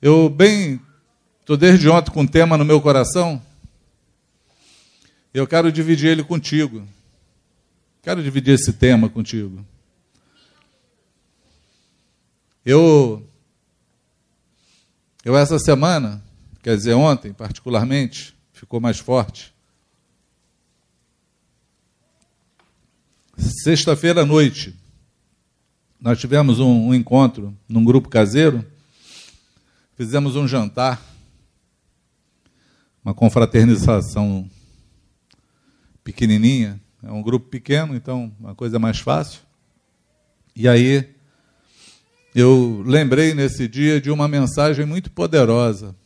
[0.00, 0.80] Eu bem
[1.40, 3.42] estou desde ontem com um tema no meu coração.
[5.34, 6.86] Eu quero dividir ele contigo.
[8.00, 9.66] Quero dividir esse tema contigo.
[12.64, 13.28] Eu
[15.24, 16.24] eu essa semana,
[16.62, 19.54] quer dizer ontem particularmente, ficou mais forte.
[23.36, 24.74] Sexta-feira à noite,
[26.00, 28.64] nós tivemos um, um encontro num grupo caseiro
[29.98, 31.04] Fizemos um jantar,
[33.04, 34.48] uma confraternização
[36.04, 36.80] pequenininha.
[37.02, 39.40] É um grupo pequeno, então uma coisa mais fácil.
[40.54, 41.16] E aí
[42.32, 45.96] eu lembrei nesse dia de uma mensagem muito poderosa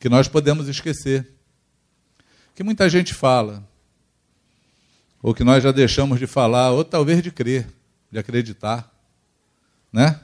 [0.00, 1.37] que nós podemos esquecer.
[2.58, 3.62] Que muita gente fala,
[5.22, 7.68] ou que nós já deixamos de falar, ou talvez de crer,
[8.10, 8.92] de acreditar,
[9.92, 10.18] né?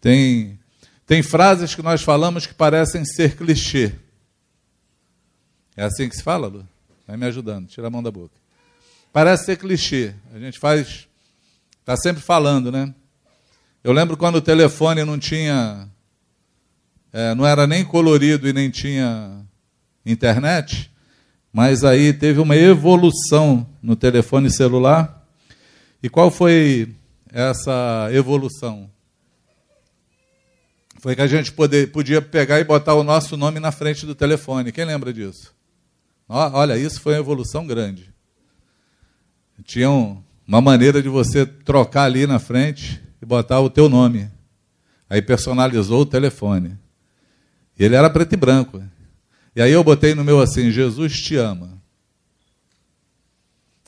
[0.00, 0.58] Tem
[1.04, 3.92] tem frases que nós falamos que parecem ser clichê.
[5.76, 6.66] É assim que se fala, Lu?
[7.06, 8.34] Vai me ajudando, tira a mão da boca.
[9.12, 10.14] Parece ser clichê.
[10.32, 11.06] A gente faz.
[11.80, 12.94] Está sempre falando, né?
[13.84, 15.86] Eu lembro quando o telefone não tinha.
[17.12, 19.44] É, não era nem colorido e nem tinha
[20.06, 20.90] internet,
[21.52, 25.26] mas aí teve uma evolução no telefone celular.
[26.02, 26.94] E qual foi
[27.30, 28.90] essa evolução?
[31.02, 34.14] foi que a gente poder, podia pegar e botar o nosso nome na frente do
[34.14, 34.70] telefone.
[34.70, 35.52] Quem lembra disso?
[36.28, 38.14] Olha, isso foi uma evolução grande.
[39.64, 44.30] Tinha uma maneira de você trocar ali na frente e botar o teu nome.
[45.10, 46.78] Aí personalizou o telefone.
[47.76, 48.80] Ele era preto e branco.
[49.54, 51.80] E aí eu botei no meu assim, Jesus te ama.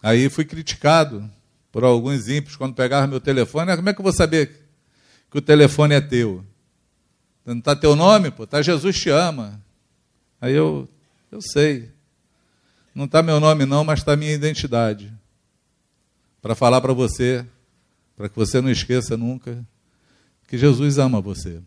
[0.03, 1.31] Aí fui criticado
[1.73, 3.70] por alguns ímpios quando pegavam meu telefone.
[3.70, 4.69] Ah, como é que eu vou saber
[5.30, 6.45] que o telefone é teu?
[7.45, 9.61] Não está teu nome, pô, está Jesus te ama.
[10.41, 10.89] Aí eu,
[11.33, 11.91] eu sei.
[12.95, 15.13] Não está meu nome não, mas está minha identidade.
[16.42, 17.45] Para falar para você,
[18.14, 19.67] para que você não esqueça nunca,
[20.47, 21.63] que Jesus ama você.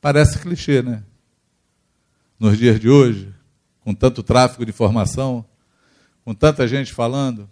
[0.00, 1.02] Parece clichê, né?
[2.38, 3.34] Nos dias de hoje,
[3.80, 5.44] com tanto tráfego de informação,
[6.24, 7.50] com tanta gente falando,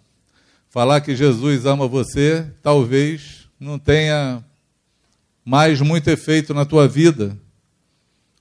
[0.69, 4.41] falar que Jesus ama você, talvez não tenha
[5.43, 7.37] mais muito efeito na tua vida.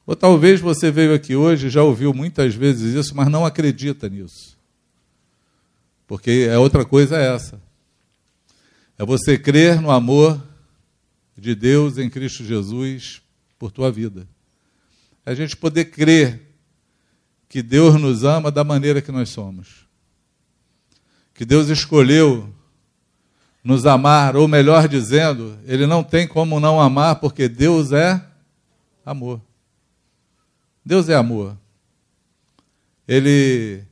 [0.06, 4.56] Ou talvez você veio aqui hoje, já ouviu muitas vezes isso, mas não acredita nisso.
[6.06, 7.60] Porque é outra coisa essa.
[8.96, 10.40] É você crer no amor
[11.36, 13.20] de Deus em Cristo Jesus
[13.58, 14.28] por tua vida.
[15.26, 16.41] É a gente poder crer
[17.48, 19.84] que Deus nos ama da maneira que nós somos.
[21.34, 22.48] Que Deus escolheu
[23.62, 28.25] nos amar, ou melhor dizendo, ele não tem como não amar, porque Deus é
[29.04, 29.41] amor.
[30.84, 31.59] Deus é amor.
[33.09, 33.82] Ele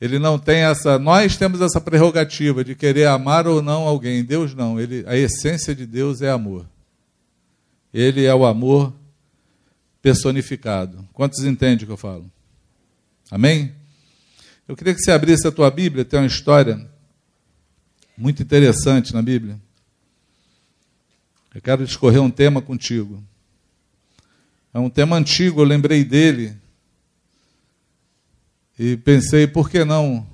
[0.00, 4.22] ele não tem essa, nós temos essa prerrogativa de querer amar ou não alguém.
[4.22, 6.66] Deus não, ele, a essência de Deus é amor.
[7.92, 8.92] Ele é o amor
[10.06, 11.04] personificado.
[11.12, 12.30] Quantos entendem o que eu falo?
[13.28, 13.74] Amém?
[14.68, 16.88] Eu queria que você abrisse a tua Bíblia, tem uma história
[18.16, 19.60] muito interessante na Bíblia.
[21.52, 23.20] Eu quero discorrer um tema contigo.
[24.72, 26.56] É um tema antigo, eu lembrei dele.
[28.78, 30.24] E pensei, por que não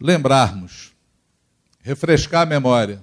[0.00, 0.92] lembrarmos,
[1.80, 3.00] refrescar a memória,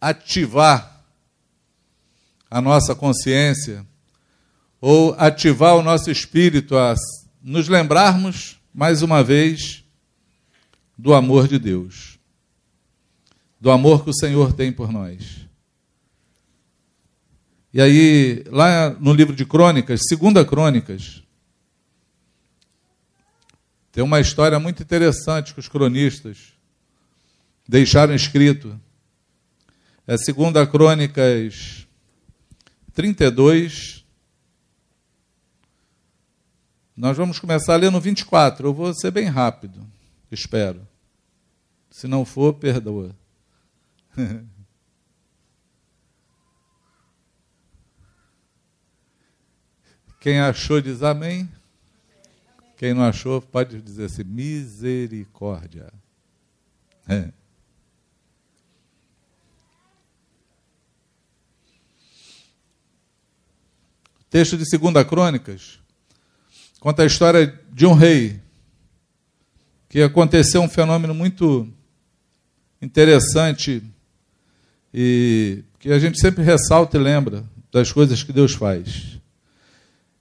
[0.00, 0.97] ativar
[2.50, 3.86] a nossa consciência,
[4.80, 6.94] ou ativar o nosso espírito a
[7.42, 9.84] nos lembrarmos, mais uma vez,
[10.96, 12.18] do amor de Deus,
[13.60, 15.48] do amor que o Senhor tem por nós.
[17.72, 21.22] E aí, lá no livro de Crônicas, segunda Crônicas,
[23.92, 26.52] tem uma história muito interessante que os cronistas
[27.68, 28.80] deixaram escrito.
[30.06, 31.87] É segunda Crônicas
[32.98, 34.04] 32.
[36.96, 38.66] Nós vamos começar a ler no 24.
[38.66, 39.86] Eu vou ser bem rápido,
[40.32, 40.84] espero.
[41.88, 43.14] Se não for, perdoa.
[50.20, 51.48] Quem achou diz amém.
[52.76, 55.92] Quem não achou pode dizer assim: misericórdia.
[57.08, 57.30] É.
[64.30, 65.78] texto de 2 Crônicas,
[66.80, 68.40] conta a história de um rei
[69.88, 71.66] que aconteceu um fenômeno muito
[72.80, 73.82] interessante
[74.92, 79.18] e que a gente sempre ressalta e lembra das coisas que Deus faz.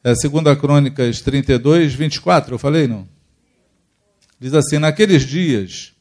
[0.04, 3.08] É 2 Crônicas 32, 24, eu falei não?
[4.40, 5.94] Diz assim: Naqueles dias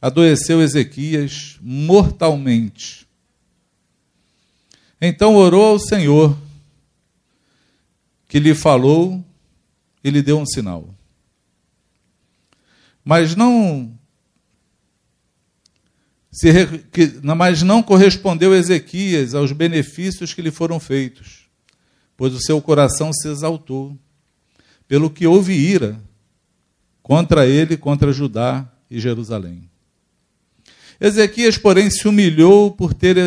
[0.00, 3.06] adoeceu Ezequias mortalmente.
[5.00, 6.36] Então orou ao Senhor,
[8.32, 9.22] que lhe falou
[10.02, 10.88] e lhe deu um sinal.
[13.04, 13.94] Mas não
[16.30, 16.48] se,
[17.22, 21.46] mas não correspondeu Ezequias aos benefícios que lhe foram feitos,
[22.16, 23.98] pois o seu coração se exaltou,
[24.88, 26.02] pelo que houve ira
[27.02, 29.68] contra ele, contra Judá e Jerusalém.
[30.98, 33.18] Ezequias, porém, se humilhou por ter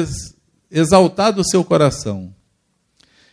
[0.71, 2.34] exaltado o seu coração.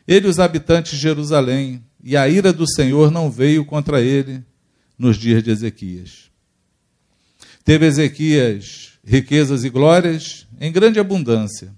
[0.06, 4.42] Ele, os habitantes de Jerusalém, e a ira do Senhor não veio contra ele
[4.98, 6.30] nos dias de Ezequias.
[7.64, 11.72] Teve Ezequias riquezas e glórias em grande abundância.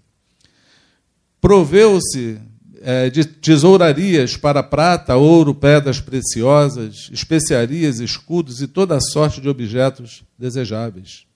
[1.41, 2.39] Proveu-se
[2.81, 10.23] é, de tesourarias para prata, ouro, pedras preciosas, especiarias, escudos e toda sorte de objetos
[10.39, 11.27] desejáveis.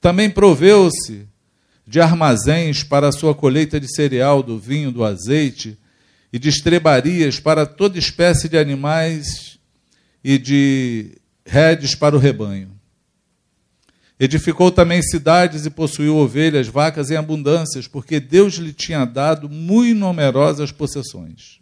[0.00, 1.26] Também proveu-se
[1.86, 5.76] de armazéns para a sua colheita de cereal, do vinho, do azeite,
[6.34, 9.56] e de estrebarias para toda espécie de animais
[10.24, 11.12] e de
[11.46, 12.72] redes para o rebanho.
[14.18, 19.96] Edificou também cidades e possuiu ovelhas, vacas em abundâncias, porque Deus lhe tinha dado muito
[19.96, 21.60] numerosas possessões.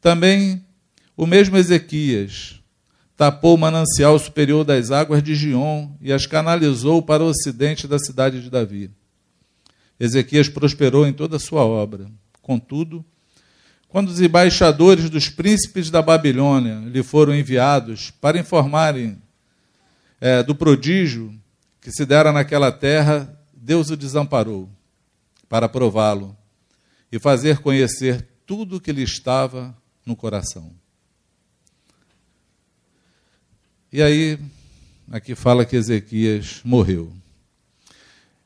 [0.00, 0.66] Também
[1.16, 2.60] o mesmo Ezequias
[3.16, 8.00] tapou o manancial superior das águas de Gion e as canalizou para o ocidente da
[8.00, 8.90] cidade de Davi.
[10.00, 12.10] Ezequias prosperou em toda a sua obra.
[12.42, 13.04] Contudo,
[13.94, 19.22] quando os embaixadores dos príncipes da Babilônia lhe foram enviados para informarem
[20.20, 21.32] é, do prodígio
[21.80, 24.68] que se dera naquela terra, Deus o desamparou
[25.48, 26.36] para prová-lo
[27.12, 29.72] e fazer conhecer tudo o que lhe estava
[30.04, 30.72] no coração.
[33.92, 34.40] E aí,
[35.08, 37.12] aqui fala que Ezequias morreu.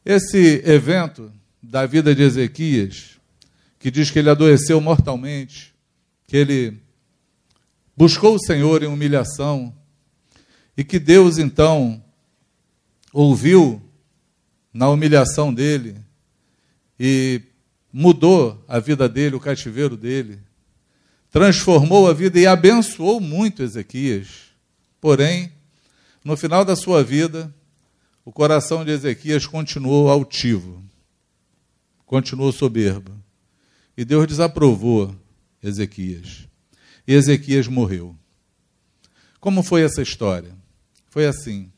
[0.05, 3.18] Esse evento da vida de Ezequias,
[3.79, 5.75] que diz que ele adoeceu mortalmente,
[6.27, 6.79] que ele
[7.97, 9.75] buscou o Senhor em humilhação,
[10.77, 12.03] e que Deus, então,
[13.13, 13.83] ouviu
[14.73, 15.97] na humilhação dele
[16.99, 17.43] e
[17.93, 20.39] mudou a vida dele, o cativeiro dele,
[21.31, 24.53] transformou a vida e abençoou muito Ezequias.
[25.01, 25.53] Porém,
[26.25, 27.53] no final da sua vida,
[28.25, 30.85] o coração de Ezequias continuou altivo,
[32.07, 33.13] continuou soberbo.
[33.99, 35.13] E Deus desaprovou
[35.61, 36.47] Ezequias.
[37.05, 38.17] E Ezequias morreu.
[39.41, 40.55] Como foi essa história?
[41.11, 41.73] Foi assim.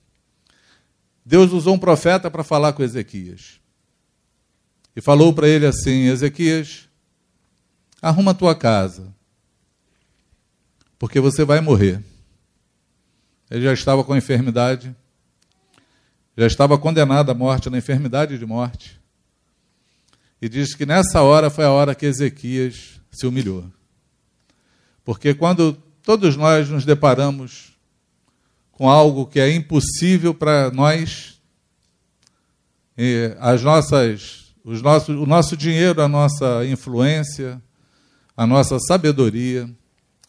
[1.24, 3.58] Deus usou um profeta para falar com Ezequias.
[4.94, 6.90] E falou para ele assim: Ezequias,
[8.02, 9.14] arruma a tua casa,
[10.98, 12.04] porque você vai morrer.
[13.50, 14.94] Ele já estava com enfermidade,
[16.36, 18.99] já estava condenado à morte, na enfermidade de morte.
[20.40, 23.64] E diz que nessa hora foi a hora que Ezequias se humilhou.
[25.04, 27.72] Porque quando todos nós nos deparamos
[28.72, 31.40] com algo que é impossível para nós,
[33.38, 37.60] as nossas, os nossos, o nosso dinheiro, a nossa influência,
[38.36, 39.68] a nossa sabedoria,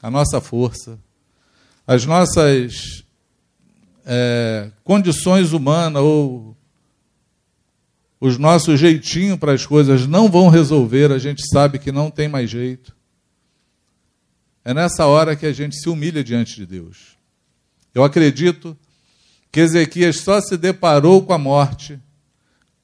[0.01, 0.99] a nossa força,
[1.87, 3.03] as nossas
[4.05, 6.55] é, condições humanas ou
[8.21, 12.27] os nossos jeitinhos para as coisas não vão resolver, a gente sabe que não tem
[12.27, 12.95] mais jeito.
[14.63, 17.17] É nessa hora que a gente se humilha diante de Deus.
[17.95, 18.77] Eu acredito
[19.51, 21.99] que Ezequias só se deparou com a morte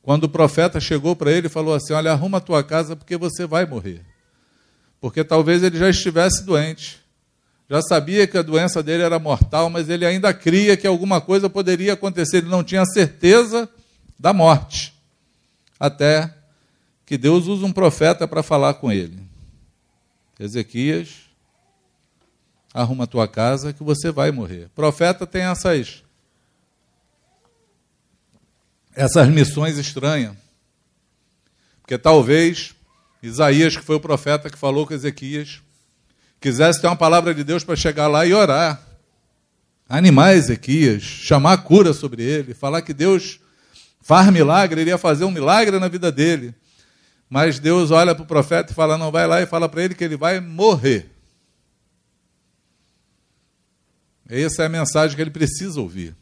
[0.01, 3.15] quando o profeta chegou para ele e falou assim: Olha, arruma a tua casa porque
[3.15, 4.01] você vai morrer.
[4.99, 6.99] Porque talvez ele já estivesse doente,
[7.69, 11.47] já sabia que a doença dele era mortal, mas ele ainda cria que alguma coisa
[11.47, 13.69] poderia acontecer, ele não tinha certeza
[14.19, 14.96] da morte.
[15.79, 16.33] Até
[17.05, 19.21] que Deus usa um profeta para falar com ele.
[20.39, 21.27] Ezequias
[22.73, 24.69] arruma a tua casa que você vai morrer.
[24.75, 26.03] profeta tem essas
[28.93, 30.35] essas missões estranhas.
[31.81, 32.75] Porque talvez
[33.21, 35.61] Isaías, que foi o profeta que falou com Ezequias,
[36.41, 38.81] quisesse ter uma palavra de Deus para chegar lá e orar.
[39.87, 43.39] Animar Ezequias, chamar cura sobre ele, falar que Deus
[44.07, 46.55] faz milagre, ele ia fazer um milagre na vida dele.
[47.29, 49.93] Mas Deus olha para o profeta e fala: não vai lá e fala para ele
[49.93, 51.11] que ele vai morrer.
[54.29, 56.15] Essa é a mensagem que ele precisa ouvir.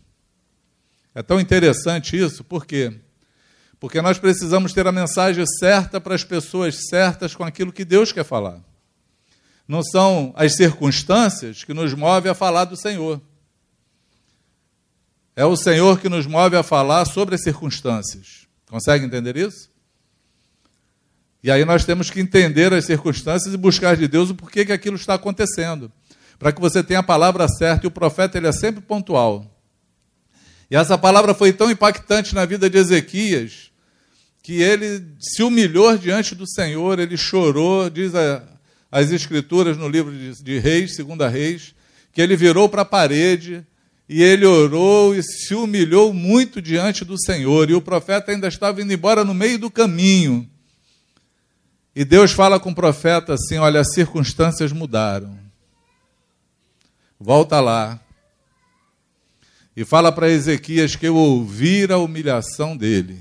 [1.13, 2.91] É tão interessante isso, por quê?
[3.79, 8.11] Porque nós precisamos ter a mensagem certa para as pessoas certas com aquilo que Deus
[8.11, 8.59] quer falar.
[9.67, 13.21] Não são as circunstâncias que nos movem a falar do Senhor.
[15.35, 18.47] É o Senhor que nos move a falar sobre as circunstâncias.
[18.69, 19.69] Consegue entender isso?
[21.43, 24.71] E aí nós temos que entender as circunstâncias e buscar de Deus o porquê que
[24.71, 25.91] aquilo está acontecendo.
[26.39, 29.45] Para que você tenha a palavra certa, e o profeta ele é sempre pontual.
[30.71, 33.71] E essa palavra foi tão impactante na vida de Ezequias,
[34.41, 38.41] que ele se humilhou diante do Senhor, ele chorou, diz a,
[38.91, 41.75] as Escrituras no livro de, de Reis, segunda Reis,
[42.13, 43.65] que ele virou para a parede
[44.07, 47.69] e ele orou e se humilhou muito diante do Senhor.
[47.69, 50.47] E o profeta ainda estava indo embora no meio do caminho.
[51.95, 55.39] E Deus fala com o profeta assim: Olha, as circunstâncias mudaram.
[57.19, 57.99] Volta lá.
[59.75, 63.19] E fala para Ezequias que eu ouvi a humilhação dele.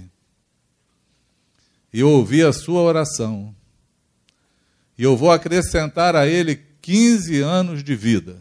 [1.93, 3.55] E ouvi a sua oração.
[4.99, 8.39] E eu vou acrescentar a ele 15 anos de vida.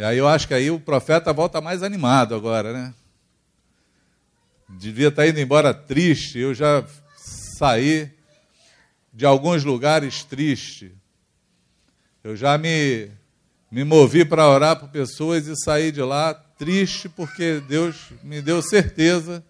[0.00, 2.94] E aí eu acho que aí o profeta volta mais animado agora, né?
[4.66, 6.82] Devia estar indo embora triste, eu já
[7.58, 8.10] saí
[9.12, 10.90] de alguns lugares triste.
[12.24, 13.10] Eu já me,
[13.70, 18.62] me movi para orar por pessoas e saí de lá triste porque Deus me deu
[18.62, 19.44] certeza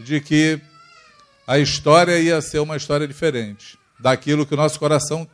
[0.00, 0.58] de que
[1.46, 5.28] a história ia ser uma história diferente daquilo que o nosso coração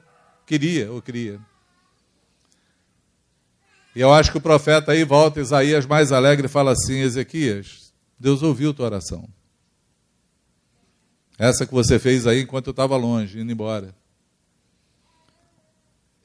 [0.45, 1.39] queria ou queria.
[3.95, 7.93] E eu acho que o profeta aí volta, Isaías mais alegre, e fala assim: Ezequias,
[8.19, 9.29] Deus ouviu tua oração.
[11.39, 13.95] Essa que você fez aí enquanto eu estava longe, indo embora.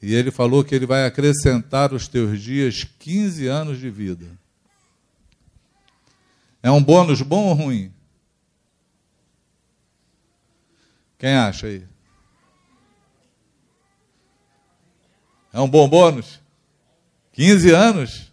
[0.00, 4.26] E ele falou que ele vai acrescentar os teus dias 15 anos de vida.
[6.62, 7.92] É um bônus bom ou ruim?
[11.18, 11.84] Quem acha aí?
[15.52, 16.40] É um bom bônus?
[17.38, 18.32] 15 anos?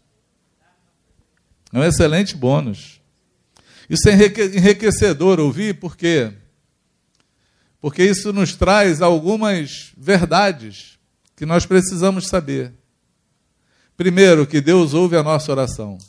[1.71, 2.99] É um excelente bônus.
[3.87, 6.33] Isso é enriquecedor ouvir, por quê?
[7.85, 10.97] porque isso nos traz algumas verdades
[11.35, 12.73] que nós precisamos saber.
[13.95, 15.99] Primeiro, que Deus ouve a nossa oração.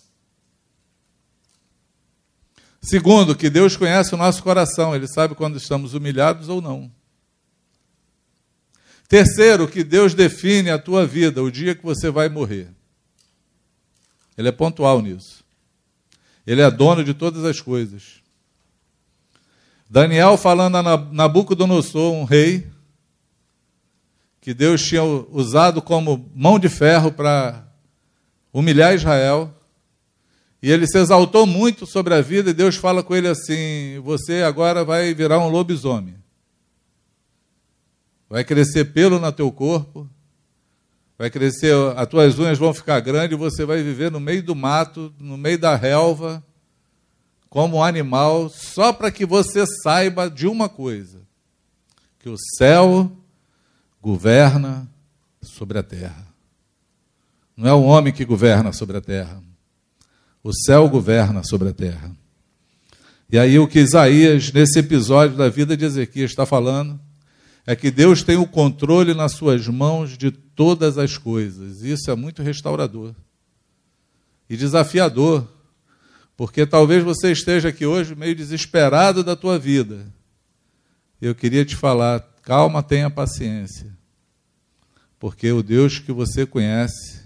[2.81, 6.91] Segundo, que Deus conhece o nosso coração, Ele sabe quando estamos humilhados ou não.
[9.07, 12.76] Terceiro, que Deus define a tua vida, o dia que você vai morrer.
[14.37, 15.45] Ele é pontual nisso.
[16.47, 18.23] Ele é dono de todas as coisas.
[19.89, 22.67] Daniel falando a Nabucodonosor, um rei,
[24.41, 27.67] que Deus tinha usado como mão de ferro para
[28.53, 29.53] humilhar Israel.
[30.63, 34.43] E ele se exaltou muito sobre a vida, e Deus fala com ele assim: Você
[34.43, 36.17] agora vai virar um lobisomem.
[38.29, 40.09] Vai crescer pelo no teu corpo,
[41.19, 44.55] vai crescer, as tuas unhas vão ficar grandes, e você vai viver no meio do
[44.55, 46.45] mato, no meio da relva,
[47.49, 51.21] como um animal, só para que você saiba de uma coisa:
[52.19, 53.11] que o céu
[54.01, 54.89] governa
[55.43, 56.27] sobre a terra.
[57.57, 59.43] Não é o homem que governa sobre a terra.
[60.43, 62.15] O céu governa sobre a terra.
[63.31, 67.01] E aí o que Isaías, nesse episódio da vida de Ezequias, está falando
[67.67, 71.83] é que Deus tem o controle nas suas mãos de todas as coisas.
[71.83, 73.15] Isso é muito restaurador
[74.49, 75.47] e desafiador
[76.37, 80.07] porque talvez você esteja aqui hoje meio desesperado da tua vida.
[81.21, 83.91] Eu queria te falar, calma, tenha paciência.
[85.19, 87.23] Porque o Deus que você conhece,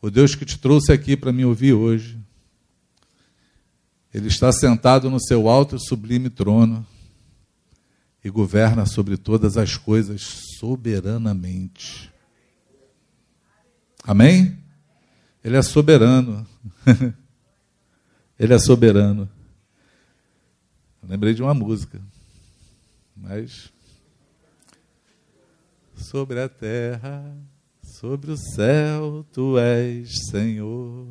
[0.00, 2.16] o Deus que te trouxe aqui para me ouvir hoje,
[4.14, 6.86] ele está sentado no seu alto e sublime trono
[8.26, 10.20] e governa sobre todas as coisas
[10.58, 12.12] soberanamente.
[14.02, 14.58] Amém?
[15.44, 16.44] Ele é soberano.
[18.36, 19.30] Ele é soberano.
[21.04, 22.02] lembrei de uma música,
[23.16, 23.72] mas
[25.96, 27.32] sobre a terra,
[27.80, 31.06] sobre o céu, tu és Senhor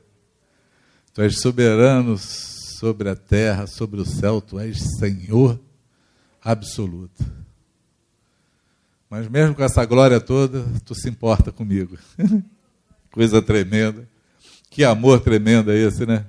[1.13, 5.59] Tu és soberano sobre a terra, sobre o céu, tu és Senhor
[6.41, 7.23] absoluto.
[9.09, 11.97] Mas mesmo com essa glória toda, tu se importa comigo.
[13.11, 14.07] Coisa tremenda.
[14.69, 16.25] Que amor tremendo é esse, né?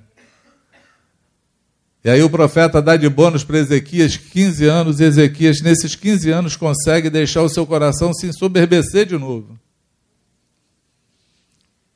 [2.04, 6.30] E aí o profeta dá de bônus para Ezequias 15 anos, e Ezequias, nesses 15
[6.30, 9.56] anos, consegue deixar o seu coração se ensoberbecer de novo.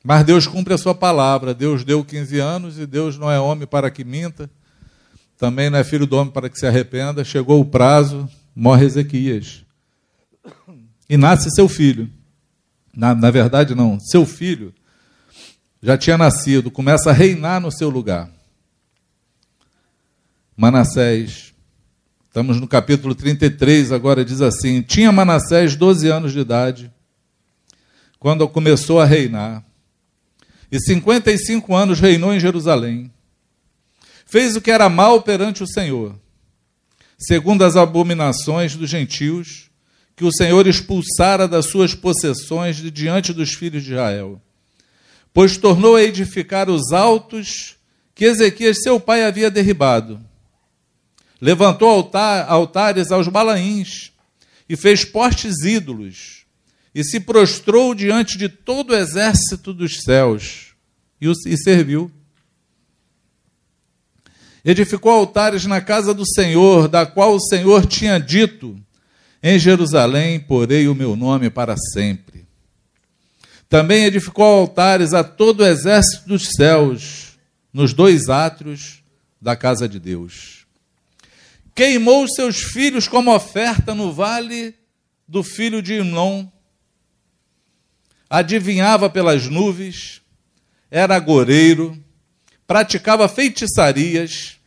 [0.07, 1.53] Mas Deus cumpre a sua palavra.
[1.53, 4.49] Deus deu 15 anos e Deus não é homem para que minta,
[5.37, 7.25] também não é filho do homem para que se arrependa.
[7.25, 9.65] Chegou o prazo, morre Ezequias.
[11.09, 12.09] E nasce seu filho.
[12.95, 14.73] Na, na verdade, não, seu filho
[15.83, 18.31] já tinha nascido, começa a reinar no seu lugar.
[20.55, 21.53] Manassés.
[22.27, 26.89] Estamos no capítulo 33, agora diz assim: Tinha Manassés 12 anos de idade,
[28.17, 29.66] quando começou a reinar,
[30.71, 33.11] e 55 anos reinou em Jerusalém.
[34.25, 36.15] Fez o que era mal perante o Senhor,
[37.17, 39.69] segundo as abominações dos gentios,
[40.15, 44.41] que o Senhor expulsara das suas possessões de diante dos filhos de Israel.
[45.33, 47.75] Pois tornou a edificar os altos
[48.15, 50.19] que Ezequias, seu pai, havia derribado
[51.41, 54.11] levantou altar, altares aos Balaíns
[54.67, 56.36] e fez postes ídolos
[56.93, 60.73] e se prostrou diante de todo o exército dos céus
[61.19, 62.11] e, os, e serviu.
[64.63, 68.77] Edificou altares na casa do Senhor, da qual o Senhor tinha dito:
[69.41, 72.45] Em Jerusalém porei o meu nome para sempre.
[73.69, 77.37] Também edificou altares a todo o exército dos céus,
[77.71, 79.03] nos dois átrios
[79.41, 80.57] da casa de Deus
[81.77, 84.73] queimou seus filhos como oferta no vale
[85.27, 86.47] do filho de Inom.
[88.29, 90.21] Adivinhava pelas nuvens,
[90.91, 91.97] era agoreiro,
[92.65, 94.57] praticava feitiçarias,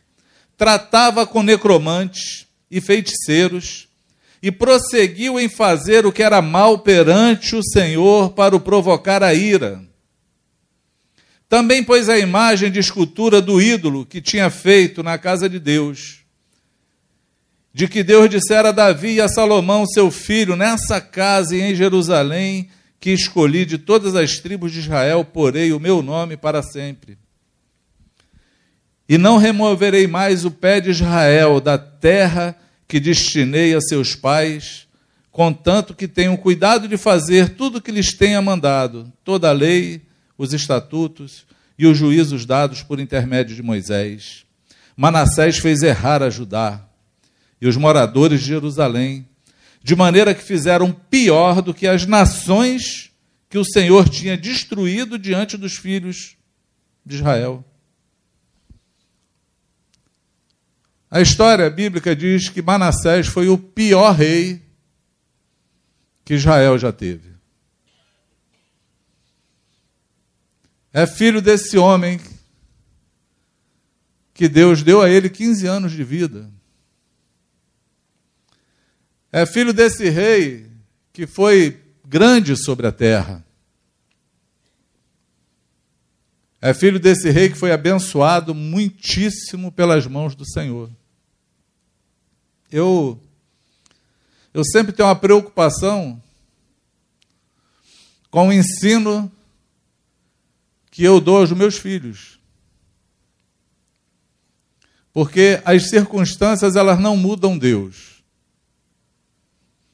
[0.57, 3.87] tratava com necromantes e feiticeiros,
[4.41, 9.33] e prosseguiu em fazer o que era mal perante o Senhor para o provocar a
[9.33, 9.83] ira.
[11.47, 16.21] Também pôs a imagem de escultura do ídolo que tinha feito na casa de Deus
[17.73, 21.75] de que Deus dissera a Davi e a Salomão, seu filho, nessa casa e em
[21.75, 22.69] Jerusalém,
[23.01, 27.17] que escolhi de todas as tribos de Israel, porei o meu nome para sempre.
[29.09, 32.55] E não removerei mais o pé de Israel da terra
[32.87, 34.87] que destinei a seus pais,
[35.31, 40.03] contanto que tenham cuidado de fazer tudo o que lhes tenha mandado, toda a lei,
[40.37, 41.47] os estatutos
[41.79, 44.45] e os juízos dados por intermédio de Moisés.
[44.95, 46.85] Manassés fez errar a Judá
[47.59, 49.27] e os moradores de Jerusalém,
[49.83, 53.11] de maneira que fizeram pior do que as nações
[53.49, 56.37] que o Senhor tinha destruído diante dos filhos
[57.05, 57.65] de Israel.
[61.09, 64.61] A história bíblica diz que Manassés foi o pior rei
[66.23, 67.31] que Israel já teve.
[70.93, 72.19] É filho desse homem
[74.33, 76.49] que Deus deu a ele 15 anos de vida.
[79.31, 80.69] É filho desse rei
[81.13, 83.45] que foi grande sobre a terra.
[86.61, 90.89] É filho desse rei que foi abençoado muitíssimo pelas mãos do Senhor.
[92.69, 93.19] Eu
[94.53, 96.21] eu sempre tenho uma preocupação
[98.29, 99.31] com o ensino
[100.89, 102.37] que eu dou aos meus filhos.
[105.13, 108.10] Porque as circunstâncias elas não mudam Deus.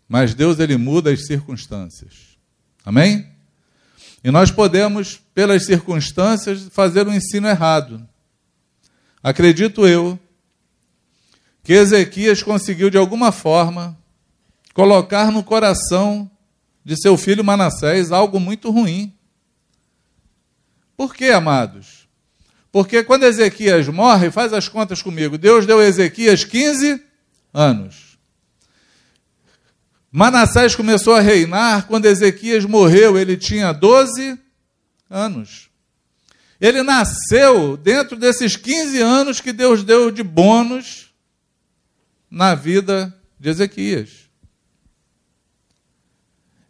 [0.07, 2.37] Mas Deus ele muda as circunstâncias.
[2.85, 3.27] Amém?
[4.23, 8.07] E nós podemos, pelas circunstâncias, fazer um ensino errado.
[9.21, 10.17] Acredito eu
[11.63, 13.97] que Ezequias conseguiu, de alguma forma,
[14.73, 16.29] colocar no coração
[16.83, 19.13] de seu filho Manassés algo muito ruim.
[20.95, 22.07] Por quê, amados?
[22.71, 27.03] Porque quando Ezequias morre, faz as contas comigo, Deus deu a Ezequias 15
[27.53, 28.06] anos.
[30.11, 34.39] Manassés começou a reinar quando Ezequias morreu, ele tinha 12
[35.09, 35.69] anos.
[36.59, 41.13] Ele nasceu dentro desses 15 anos que Deus deu de bônus
[42.29, 44.27] na vida de Ezequias.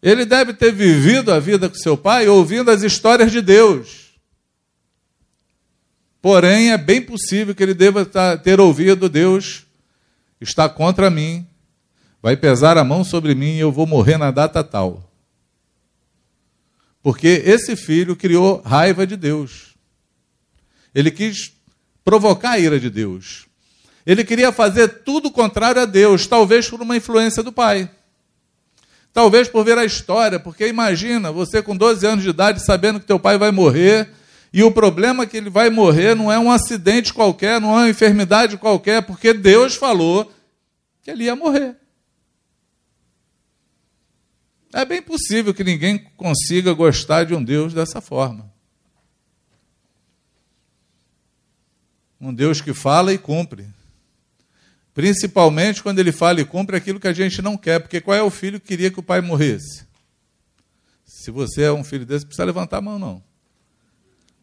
[0.01, 4.07] Ele deve ter vivido a vida com seu pai ouvindo as histórias de Deus.
[6.21, 8.05] Porém, é bem possível que ele deva
[8.37, 9.65] ter ouvido Deus
[10.39, 11.47] está contra mim,
[12.21, 15.11] vai pesar a mão sobre mim e eu vou morrer na data tal.
[17.01, 19.75] Porque esse filho criou raiva de Deus.
[20.93, 21.53] Ele quis
[22.03, 23.45] provocar a ira de Deus.
[24.05, 27.89] Ele queria fazer tudo contrário a Deus, talvez por uma influência do pai.
[29.13, 33.05] Talvez por ver a história, porque imagina você com 12 anos de idade sabendo que
[33.05, 34.09] teu pai vai morrer
[34.53, 37.83] E o problema é que ele vai morrer não é um acidente qualquer, não é
[37.83, 40.31] uma enfermidade qualquer, porque Deus falou
[41.01, 41.75] que ele ia morrer.
[44.77, 48.53] É bem possível que ninguém consiga gostar de um Deus dessa forma.
[52.21, 53.67] Um Deus que fala e cumpre.
[54.93, 57.79] Principalmente quando ele fala e cumpre aquilo que a gente não quer.
[57.79, 59.83] Porque qual é o filho que queria que o pai morresse?
[61.03, 63.23] Se você é um filho desse, precisa levantar a mão, não.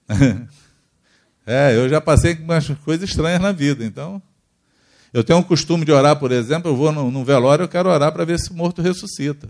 [1.47, 4.21] é, eu já passei com umas coisas estranhas na vida, então.
[5.13, 8.11] Eu tenho um costume de orar, por exemplo, eu vou num velório, eu quero orar
[8.11, 9.49] para ver se o morto ressuscita.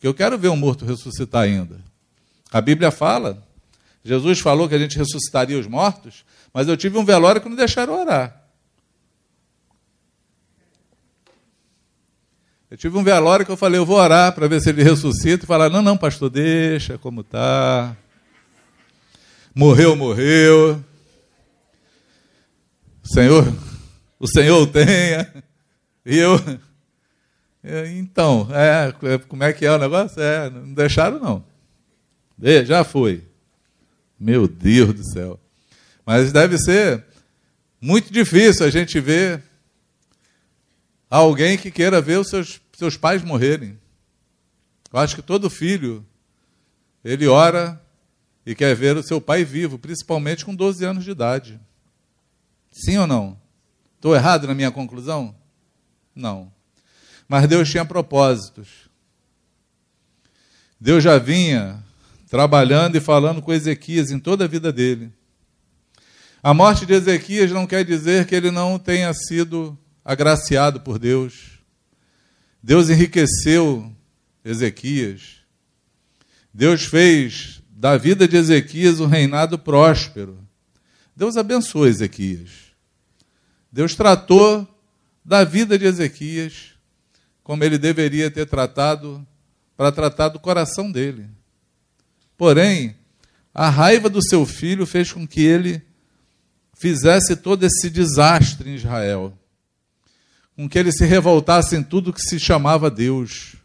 [0.00, 1.78] Porque eu quero ver um morto ressuscitar ainda.
[2.50, 3.46] A Bíblia fala,
[4.02, 7.54] Jesus falou que a gente ressuscitaria os mortos, mas eu tive um velório que não
[7.54, 8.34] deixaram orar.
[12.70, 15.44] Eu tive um velório que eu falei, eu vou orar para ver se ele ressuscita,
[15.44, 17.94] e falar, não, não, pastor, deixa como está.
[19.54, 20.82] Morreu, morreu.
[23.02, 23.52] Senhor,
[24.18, 25.30] o Senhor o tenha.
[26.06, 26.40] E eu.
[27.62, 30.20] Então, é, como é que é o negócio?
[30.20, 31.44] É, não deixaram, não.
[32.64, 33.24] Já foi.
[34.18, 35.38] Meu Deus do céu.
[36.04, 37.04] Mas deve ser
[37.80, 39.42] muito difícil a gente ver
[41.08, 43.78] alguém que queira ver os seus, seus pais morrerem.
[44.92, 46.04] Eu acho que todo filho,
[47.04, 47.80] ele ora
[48.44, 51.60] e quer ver o seu pai vivo, principalmente com 12 anos de idade.
[52.72, 53.38] Sim ou não?
[53.96, 55.34] Estou errado na minha conclusão?
[56.14, 56.50] Não.
[57.30, 58.90] Mas Deus tinha propósitos.
[60.80, 61.80] Deus já vinha
[62.28, 65.12] trabalhando e falando com Ezequias em toda a vida dele.
[66.42, 71.60] A morte de Ezequias não quer dizer que ele não tenha sido agraciado por Deus.
[72.60, 73.94] Deus enriqueceu
[74.44, 75.36] Ezequias.
[76.52, 80.36] Deus fez da vida de Ezequias um reinado próspero.
[81.14, 82.50] Deus abençoou Ezequias.
[83.70, 84.66] Deus tratou
[85.24, 86.70] da vida de Ezequias
[87.50, 89.26] como ele deveria ter tratado
[89.76, 91.26] para tratar do coração dele.
[92.38, 92.94] Porém,
[93.52, 95.82] a raiva do seu filho fez com que ele
[96.78, 99.36] fizesse todo esse desastre em Israel,
[100.54, 103.56] com que ele se revoltasse em tudo que se chamava Deus,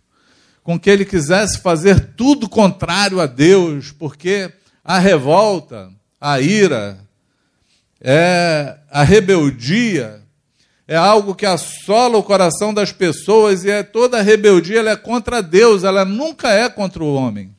[0.64, 4.52] com que ele quisesse fazer tudo contrário a Deus, porque
[4.84, 6.98] a revolta, a ira,
[8.02, 10.25] é a rebeldia
[10.88, 15.42] é algo que assola o coração das pessoas e é toda rebeldia ela é contra
[15.42, 17.56] Deus, ela nunca é contra o homem.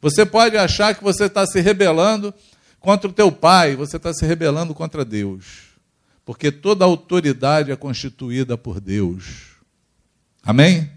[0.00, 2.34] Você pode achar que você está se rebelando
[2.80, 5.68] contra o teu pai, você está se rebelando contra Deus.
[6.24, 9.56] Porque toda autoridade é constituída por Deus.
[10.42, 10.90] Amém?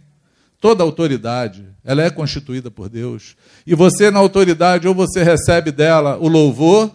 [0.59, 3.35] Toda autoridade, ela é constituída por Deus.
[3.65, 6.91] E você, na autoridade, ou você recebe dela o louvor,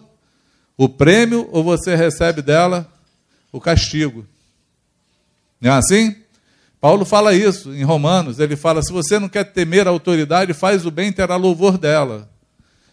[0.77, 2.89] o prêmio, ou você recebe dela
[3.51, 4.25] o castigo.
[5.59, 6.15] Não é assim?
[6.79, 8.39] Paulo fala isso em Romanos.
[8.39, 12.29] Ele fala: se você não quer temer a autoridade, faz o bem, terá louvor dela.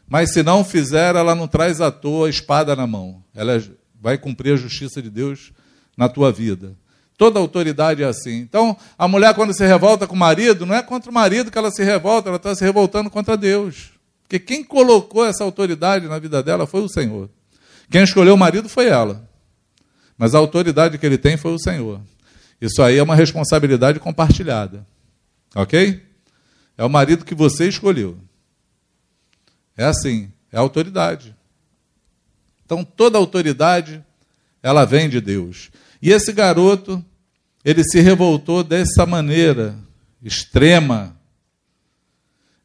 [0.08, 3.22] Mas se não fizer, ela não traz à toa a espada na mão.
[3.34, 3.62] Ela
[4.00, 5.52] vai cumprir a justiça de Deus
[5.96, 6.76] na tua vida.
[7.16, 8.38] Toda autoridade é assim.
[8.38, 11.56] Então, a mulher, quando se revolta com o marido, não é contra o marido que
[11.56, 13.92] ela se revolta, ela está se revoltando contra Deus.
[14.22, 17.30] Porque quem colocou essa autoridade na vida dela foi o Senhor.
[17.90, 19.28] Quem escolheu o marido foi ela.
[20.18, 22.00] Mas a autoridade que ele tem foi o Senhor.
[22.64, 24.86] Isso aí é uma responsabilidade compartilhada.
[25.54, 26.02] Ok?
[26.78, 28.18] É o marido que você escolheu.
[29.76, 31.36] É assim, é autoridade.
[32.64, 34.02] Então toda autoridade
[34.62, 35.70] ela vem de Deus.
[36.00, 37.04] E esse garoto,
[37.62, 39.76] ele se revoltou dessa maneira
[40.22, 41.14] extrema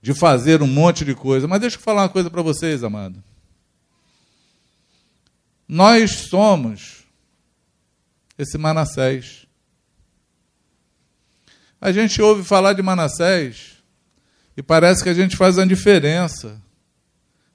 [0.02, 1.46] de fazer um monte de coisa.
[1.46, 3.22] Mas deixa eu falar uma coisa para vocês, amado.
[5.68, 7.04] Nós somos
[8.38, 9.49] esse Manassés.
[11.82, 13.78] A gente ouve falar de Manassés
[14.56, 16.62] e parece que a gente faz uma diferença.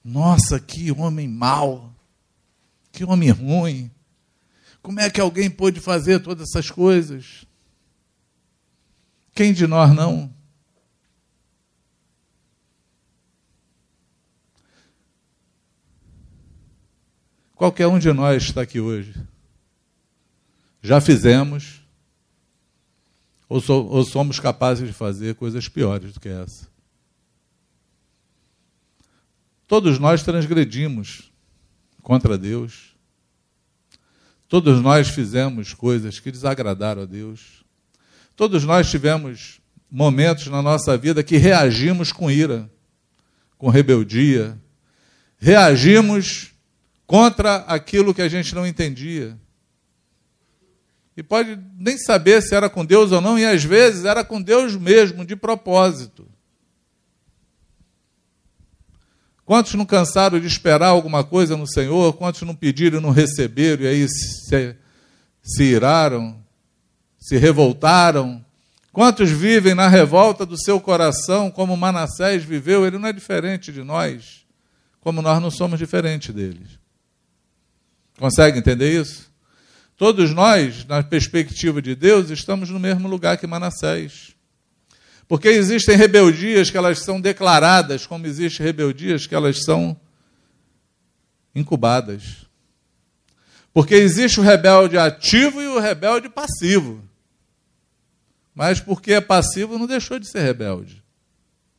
[0.02, 1.94] Nossa, que homem mau,
[2.90, 3.90] que homem ruim.
[4.80, 7.46] Como é que alguém pôde fazer todas essas coisas?
[9.34, 10.32] Quem de nós não?
[17.54, 19.14] Qualquer um de nós está aqui hoje.
[20.82, 21.83] Já fizemos
[23.48, 26.68] ou, so, ou somos capazes de fazer coisas piores do que essa?
[29.66, 31.32] Todos nós transgredimos
[32.02, 32.94] contra Deus.
[34.48, 37.64] Todos nós fizemos coisas que desagradaram a Deus.
[38.36, 42.70] Todos nós tivemos momentos na nossa vida que reagimos com ira,
[43.56, 44.58] com rebeldia.
[45.38, 46.52] Reagimos
[47.06, 49.38] contra aquilo que a gente não entendia.
[51.16, 54.42] E pode nem saber se era com Deus ou não, e às vezes era com
[54.42, 56.26] Deus mesmo, de propósito.
[59.44, 62.14] Quantos não cansaram de esperar alguma coisa no Senhor?
[62.14, 64.76] Quantos não pediram e não receberam e aí se,
[65.42, 66.42] se iraram,
[67.18, 68.44] se revoltaram?
[68.90, 72.86] Quantos vivem na revolta do seu coração, como Manassés viveu?
[72.86, 74.46] Ele não é diferente de nós,
[75.00, 76.78] como nós não somos diferentes deles.
[78.18, 79.33] Consegue entender isso?
[79.96, 84.34] Todos nós, na perspectiva de Deus, estamos no mesmo lugar que Manassés.
[85.28, 89.98] Porque existem rebeldias que elas são declaradas, como existem rebeldias que elas são
[91.54, 92.46] incubadas.
[93.72, 97.02] Porque existe o rebelde ativo e o rebelde passivo.
[98.54, 101.02] Mas porque é passivo não deixou de ser rebelde.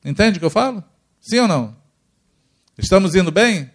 [0.03, 0.83] Entende o que eu falo?
[1.21, 1.75] Sim ou não?
[2.77, 3.71] Estamos indo bem?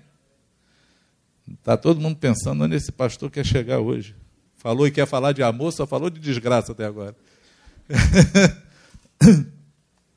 [1.58, 4.14] Está todo mundo pensando onde esse pastor quer chegar hoje.
[4.60, 7.16] Falou e quer falar de amor, só falou de desgraça até agora.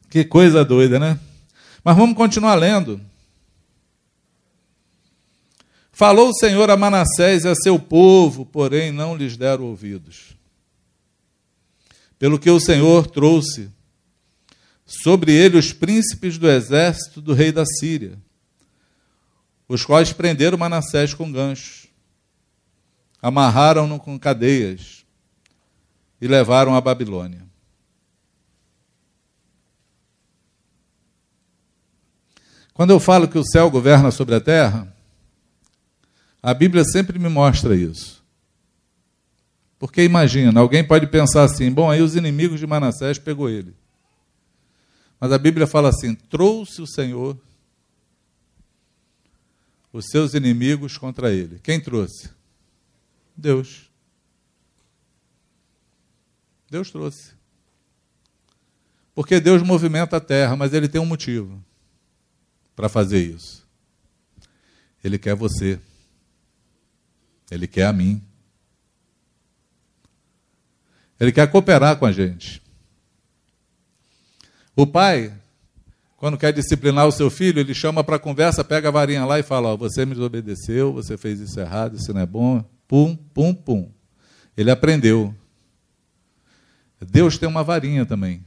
[0.10, 1.20] Que coisa doida, né?
[1.84, 3.02] Mas vamos continuar lendo.
[5.92, 10.38] Falou o Senhor a Manassés e a seu povo, porém não lhes deram ouvidos.
[12.20, 13.72] Pelo que o Senhor trouxe
[14.86, 18.20] sobre ele os príncipes do exército do rei da Síria,
[19.68, 21.83] os quais prenderam Manassés com ganchos,
[23.24, 25.06] amarraram-no com cadeias
[26.20, 27.42] e levaram à Babilônia.
[32.74, 34.94] Quando eu falo que o céu governa sobre a terra,
[36.42, 38.22] a Bíblia sempre me mostra isso.
[39.80, 43.74] Porque imagina, alguém pode pensar assim: bom, aí os inimigos de Manassés pegou ele.
[45.18, 47.38] Mas a Bíblia fala assim: trouxe o Senhor
[49.94, 51.60] os seus inimigos contra ele.
[51.60, 52.43] Quem trouxe?
[53.36, 53.90] Deus.
[56.70, 57.34] Deus trouxe.
[59.14, 61.64] Porque Deus movimenta a terra, mas ele tem um motivo
[62.76, 63.64] para fazer isso.
[65.04, 65.80] Ele quer você.
[67.52, 68.22] Ele quer a mim.
[71.20, 72.62] Ele quer cooperar com a gente.
[74.76, 75.32] O pai,
[76.18, 79.44] quando quer disciplinar o seu filho, ele chama para conversa, pega a varinha lá e
[79.44, 82.66] fala: ó, Você me desobedeceu, você fez isso errado, isso não é bom.
[82.94, 83.92] Pum, pum, pum.
[84.56, 85.34] Ele aprendeu.
[87.02, 88.46] Deus tem uma varinha também.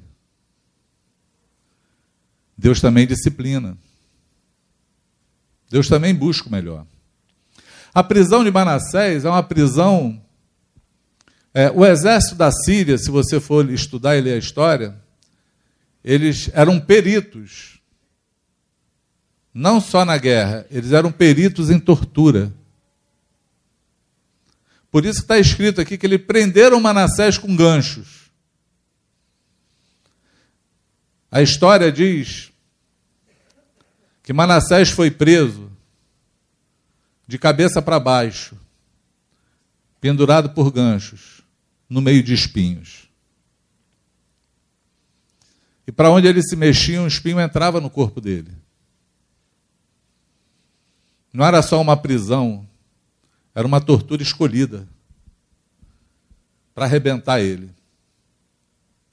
[2.57, 3.77] Deus também disciplina.
[5.69, 6.87] Deus também busca o melhor.
[7.93, 10.23] A prisão de Manassés é uma prisão.
[11.53, 14.95] É, o exército da Síria, se você for estudar e ler a história,
[16.05, 17.81] eles eram peritos.
[19.53, 22.55] Não só na guerra, eles eram peritos em tortura.
[24.97, 28.31] Por isso está escrito aqui que eles prenderam Manassés com ganchos.
[31.31, 32.51] A história diz
[34.23, 35.71] que Manassés foi preso
[37.29, 38.57] de cabeça para baixo,
[40.01, 41.43] pendurado por ganchos,
[41.91, 43.07] no meio de espinhos.
[45.87, 48.57] E para onde ele se mexia, um espinho entrava no corpo dele.
[51.35, 52.67] Não era só uma prisão,
[53.57, 54.87] era uma tortura escolhida
[56.75, 57.71] para arrebentar ele.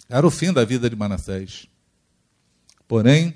[0.10, 1.66] Era o fim da vida de Manassés.
[2.86, 3.34] Porém,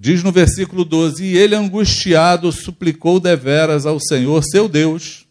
[0.00, 5.26] Diz no versículo 12: E ele, angustiado, suplicou deveras ao Senhor, seu Deus,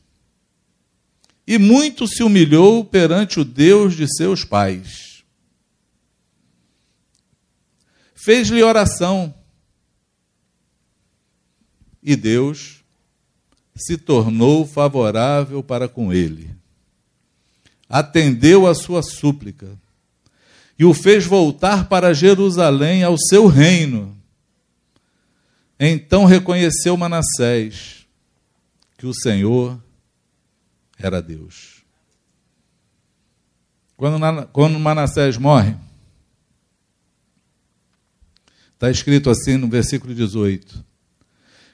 [1.48, 5.24] e muito se humilhou perante o Deus de seus pais.
[8.14, 9.34] Fez-lhe oração,
[12.04, 12.78] e Deus
[13.78, 16.50] se tornou favorável para com ele.
[17.88, 19.70] Atendeu a sua súplica
[20.78, 24.18] e o fez voltar para Jerusalém ao seu reino
[25.80, 28.08] então reconheceu Manassés
[28.98, 29.80] que o Senhor
[30.98, 31.84] era Deus.
[33.96, 35.76] Quando, Manassés morre,
[38.74, 40.84] está escrito assim no versículo 18: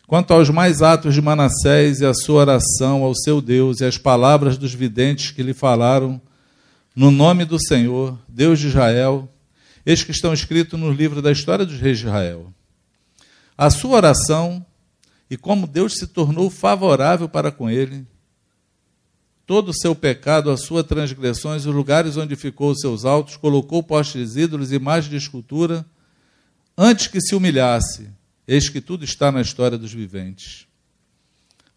[0.06, 3.98] Quanto aos mais atos de Manassés e a sua oração ao seu Deus e as
[3.98, 6.22] palavras dos videntes que lhe falaram
[6.94, 9.30] no nome do Senhor, Deus de Israel,
[9.86, 12.54] eis que estão escritos no livro da história dos reis de Israel.
[13.58, 14.64] A sua oração
[15.30, 18.06] e como Deus se tornou favorável para com ele,
[19.48, 23.82] todo o seu pecado, as suas transgressões, os lugares onde ficou os seus altos, colocou
[23.82, 25.86] postes ídolos, imagens de escultura,
[26.78, 28.10] antes que se humilhasse
[28.48, 30.68] Eis que tudo está na história dos viventes.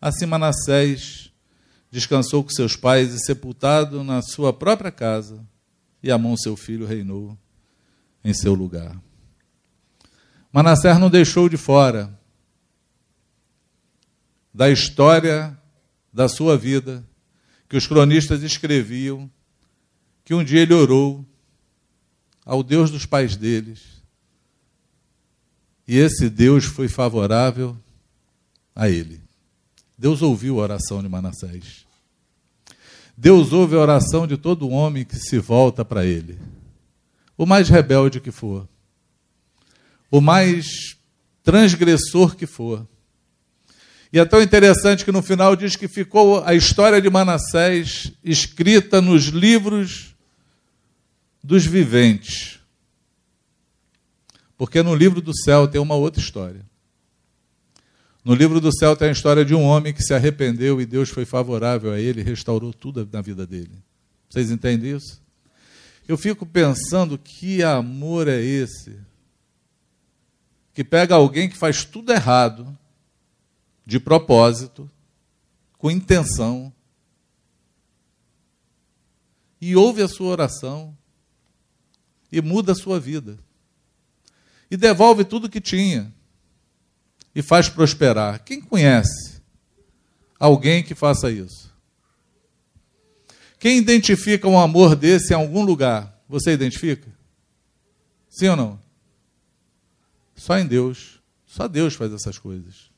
[0.00, 1.32] Assim Manassés
[1.90, 5.46] descansou com seus pais e sepultado na sua própria casa,
[6.02, 7.36] e Amon, seu filho, reinou
[8.24, 9.00] em seu lugar.
[10.52, 12.18] Manassés não deixou de fora
[14.52, 15.56] da história
[16.12, 17.06] da sua vida
[17.68, 19.30] que os cronistas escreviam
[20.24, 21.24] que um dia ele orou
[22.44, 23.95] ao Deus dos pais deles.
[25.86, 27.76] E esse Deus foi favorável
[28.74, 29.20] a ele.
[29.96, 31.86] Deus ouviu a oração de Manassés.
[33.16, 36.38] Deus ouve a oração de todo homem que se volta para ele.
[37.36, 38.68] O mais rebelde que for.
[40.10, 40.96] O mais
[41.42, 42.86] transgressor que for.
[44.12, 49.00] E é tão interessante que no final diz que ficou a história de Manassés escrita
[49.00, 50.14] nos livros
[51.42, 52.55] dos viventes.
[54.56, 56.64] Porque no livro do céu tem uma outra história.
[58.24, 61.10] No livro do céu tem a história de um homem que se arrependeu e Deus
[61.10, 63.70] foi favorável a ele restaurou tudo na vida dele.
[64.28, 65.22] Vocês entendem isso?
[66.08, 68.98] Eu fico pensando que amor é esse
[70.76, 72.76] que pega alguém que faz tudo errado,
[73.86, 74.90] de propósito,
[75.78, 76.70] com intenção,
[79.58, 80.94] e ouve a sua oração,
[82.30, 83.38] e muda a sua vida.
[84.70, 86.12] E devolve tudo que tinha.
[87.34, 88.42] E faz prosperar.
[88.44, 89.40] Quem conhece
[90.38, 91.74] alguém que faça isso?
[93.58, 96.22] Quem identifica um amor desse em algum lugar?
[96.28, 97.08] Você identifica?
[98.28, 98.80] Sim ou não?
[100.34, 101.20] Só em Deus.
[101.46, 102.90] Só Deus faz essas coisas.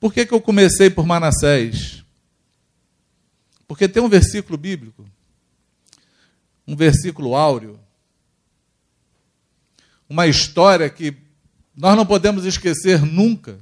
[0.00, 2.04] Por que, que eu comecei por Manassés?
[3.68, 5.08] Porque tem um versículo bíblico,
[6.66, 7.78] um versículo áureo,
[10.12, 11.16] uma história que
[11.74, 13.58] nós não podemos esquecer nunca.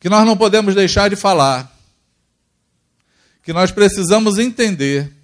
[0.00, 1.72] Que nós não podemos deixar de falar.
[3.40, 5.16] Que nós precisamos entender.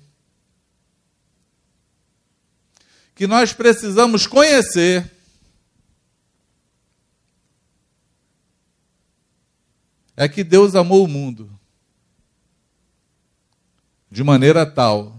[3.16, 5.10] Que nós precisamos conhecer.
[10.16, 11.58] É que Deus amou o mundo
[14.08, 15.17] de maneira tal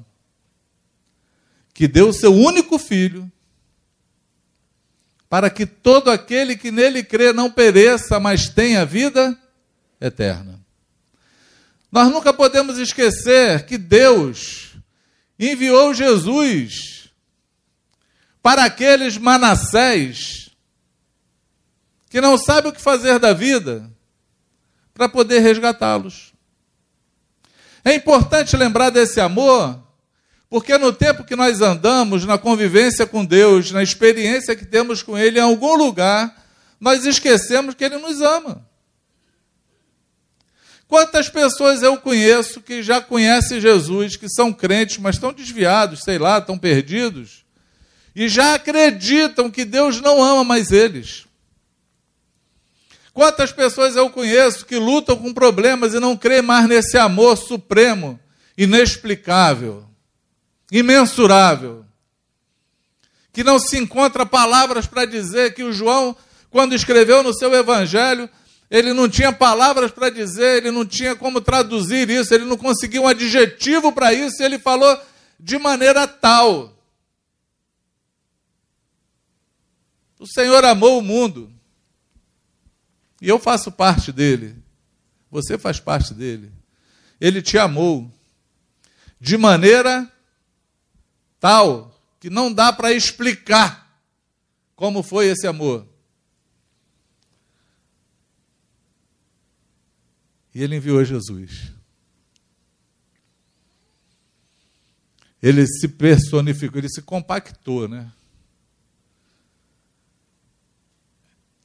[1.80, 3.32] que deu o seu único filho,
[5.30, 9.34] para que todo aquele que nele crê não pereça, mas tenha vida
[10.02, 10.60] eterna.
[11.90, 14.76] Nós nunca podemos esquecer que Deus
[15.40, 17.12] enviou Jesus
[18.44, 20.50] para aqueles Manassés
[22.10, 23.90] que não sabem o que fazer da vida,
[24.94, 26.34] para poder resgatá-los.
[27.86, 29.88] É importante lembrar desse amor
[30.50, 35.18] porque no tempo que nós andamos, na convivência com Deus, na experiência que temos com
[35.18, 36.36] Ele, em algum lugar,
[36.80, 38.68] nós esquecemos que Ele nos ama.
[40.88, 46.18] Quantas pessoas eu conheço que já conhecem Jesus, que são crentes, mas estão desviados, sei
[46.18, 47.46] lá, estão perdidos,
[48.16, 51.28] e já acreditam que Deus não ama mais eles?
[53.14, 58.20] Quantas pessoas eu conheço que lutam com problemas e não creem mais nesse amor supremo,
[58.58, 59.89] inexplicável?
[60.72, 61.86] Imensurável,
[63.32, 66.16] que não se encontra palavras para dizer que o João,
[66.50, 68.30] quando escreveu no seu evangelho,
[68.70, 73.02] ele não tinha palavras para dizer, ele não tinha como traduzir isso, ele não conseguia
[73.02, 75.00] um adjetivo para isso, e ele falou
[75.40, 76.78] de maneira tal.
[80.20, 81.52] O Senhor amou o mundo,
[83.22, 84.56] e eu faço parte dele,
[85.32, 86.52] você faz parte dele.
[87.20, 88.12] Ele te amou
[89.20, 90.10] de maneira
[91.40, 93.88] tal que não dá para explicar
[94.76, 95.88] como foi esse amor.
[100.54, 101.72] E ele enviou Jesus.
[105.42, 108.12] Ele se personificou, ele se compactou, né?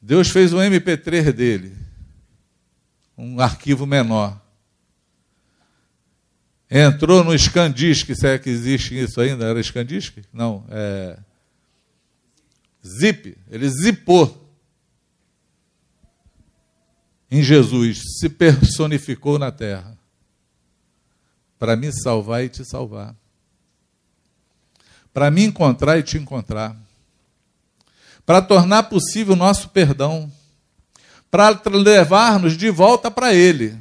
[0.01, 1.77] Deus fez um MP3 dele,
[3.17, 4.44] um arquivo menor
[6.71, 10.19] entrou no Scandisc, se é que existe isso ainda, era Scandisc?
[10.33, 11.17] Não, é
[12.87, 14.43] Zip, ele zipou
[17.31, 19.99] em Jesus, se personificou na terra
[21.59, 23.17] para me salvar e te salvar.
[25.15, 26.77] Para me encontrar e te encontrar.
[28.27, 30.31] Para tornar possível o nosso perdão.
[31.31, 33.79] Para levar-nos de volta para Ele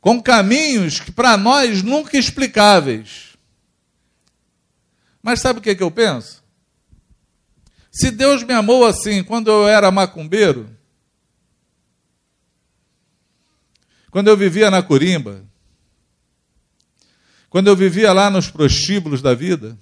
[0.00, 3.36] com caminhos que para nós nunca explicáveis.
[5.22, 6.44] Mas sabe o que, é que eu penso?
[7.90, 10.68] Se Deus me amou assim quando eu era macumbeiro,
[14.10, 15.44] quando eu vivia na Corimba,
[17.48, 19.78] quando eu vivia lá nos prostíbulos da vida,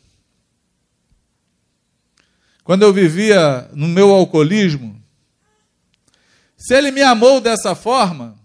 [2.62, 5.03] quando eu vivia no meu alcoolismo,
[6.57, 8.39] se ele me amou dessa forma,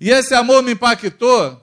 [0.00, 1.60] e esse amor me impactou,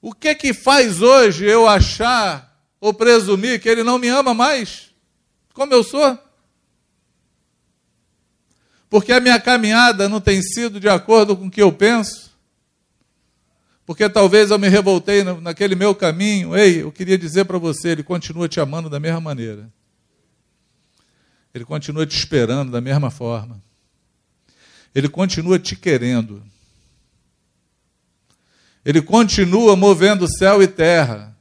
[0.00, 4.94] o que que faz hoje eu achar ou presumir que ele não me ama mais,
[5.54, 6.18] como eu sou?
[8.88, 12.36] Porque a minha caminhada não tem sido de acordo com o que eu penso?
[13.84, 16.56] Porque talvez eu me revoltei naquele meu caminho.
[16.56, 19.72] Ei, eu queria dizer para você, ele continua te amando da mesma maneira.
[21.54, 23.62] Ele continua te esperando da mesma forma.
[24.96, 26.42] Ele continua te querendo.
[28.82, 31.36] Ele continua movendo céu e terra,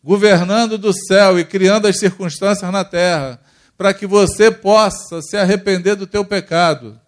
[0.00, 3.42] governando do céu e criando as circunstâncias na terra,
[3.76, 7.00] para que você possa se arrepender do teu pecado.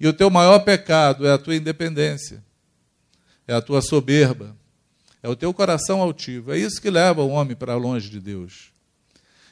[0.00, 2.42] E o teu maior pecado é a tua independência,
[3.46, 4.56] é a tua soberba,
[5.22, 6.52] é o teu coração altivo.
[6.52, 8.72] É isso que leva o homem para longe de Deus.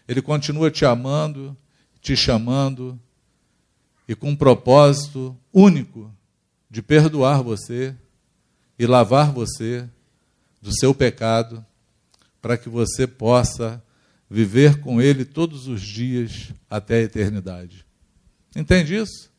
[0.08, 1.56] Ele continua te amando,
[2.00, 2.98] te chamando,
[4.08, 6.10] e com um propósito único
[6.70, 7.94] de perdoar você
[8.78, 9.86] e lavar você
[10.62, 11.64] do seu pecado,
[12.40, 13.82] para que você possa
[14.30, 17.84] viver com Ele todos os dias até a eternidade.
[18.56, 19.30] Entende isso?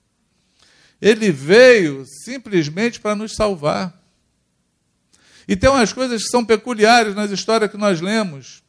[1.01, 3.97] Ele veio simplesmente para nos salvar.
[5.47, 8.61] E tem umas coisas que são peculiares nas histórias que nós lemos.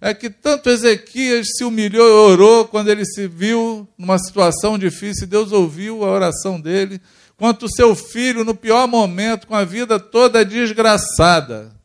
[0.00, 5.26] É que tanto Ezequias se humilhou e orou quando ele se viu numa situação difícil,
[5.26, 7.00] Deus ouviu a oração dele,
[7.36, 11.76] quanto seu filho no pior momento, com a vida toda desgraçada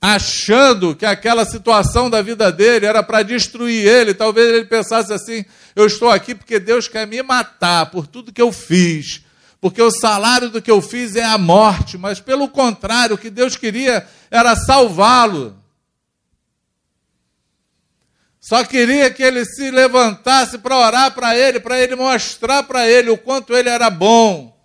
[0.00, 4.14] achando que aquela situação da vida dele era para destruir ele.
[4.14, 5.44] Talvez ele pensasse assim:
[5.76, 9.22] eu estou aqui porque Deus quer me matar por tudo que eu fiz,
[9.60, 11.98] porque o salário do que eu fiz é a morte.
[11.98, 15.59] Mas pelo contrário, o que Deus queria era salvá-lo.
[18.40, 23.10] Só queria que ele se levantasse para orar para ele, para ele mostrar para ele
[23.10, 24.58] o quanto ele era bom,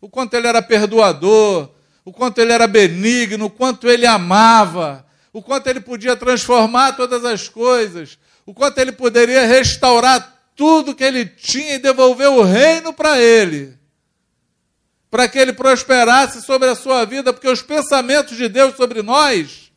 [0.00, 1.70] o quanto ele era perdoador,
[2.04, 7.24] o quanto ele era benigno, o quanto ele amava, o quanto ele podia transformar todas
[7.24, 12.92] as coisas, o quanto ele poderia restaurar tudo que ele tinha e devolver o reino
[12.92, 13.78] para ele,
[15.08, 19.67] para que ele prosperasse sobre a sua vida, porque os pensamentos de Deus sobre nós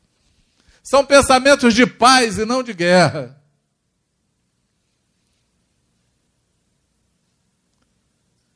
[0.84, 3.42] são pensamentos de paz e não de guerra.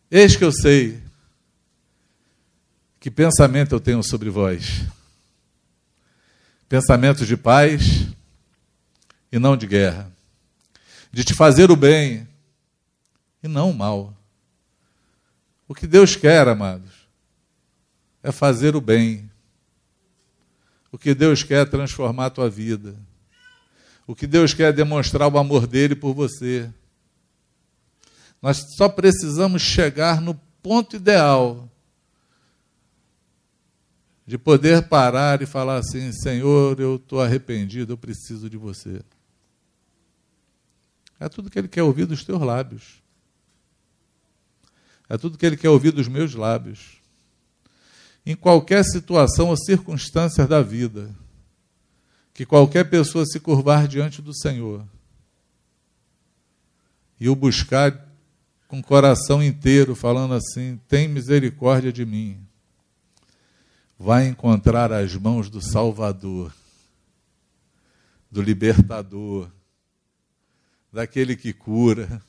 [0.09, 1.05] Eis que eu sei
[3.05, 4.81] que pensamento eu tenho sobre vós?
[6.67, 8.07] Pensamentos de paz
[9.31, 10.11] e não de guerra,
[11.11, 12.27] de te fazer o bem
[13.43, 14.11] e não o mal.
[15.67, 16.91] O que Deus quer, amados,
[18.23, 19.29] é fazer o bem.
[20.95, 22.95] O que Deus quer é transformar a tua vida.
[24.07, 26.71] O que Deus quer é demonstrar o amor dele por você.
[28.41, 31.69] Nós só precisamos chegar no ponto ideal
[34.25, 39.01] de poder parar e falar assim: Senhor, eu estou arrependido, eu preciso de você.
[41.19, 43.03] É tudo que Ele quer ouvir dos teus lábios.
[45.09, 47.03] É tudo que Ele quer ouvir dos meus lábios.
[48.25, 51.15] Em qualquer situação ou circunstância da vida,
[52.33, 54.85] que qualquer pessoa se curvar diante do Senhor
[57.19, 58.05] e o buscar
[58.67, 62.45] com o coração inteiro, falando assim: tem misericórdia de mim
[63.97, 66.53] vai encontrar as mãos do Salvador,
[68.29, 69.49] do Libertador,
[70.91, 72.21] daquele que cura,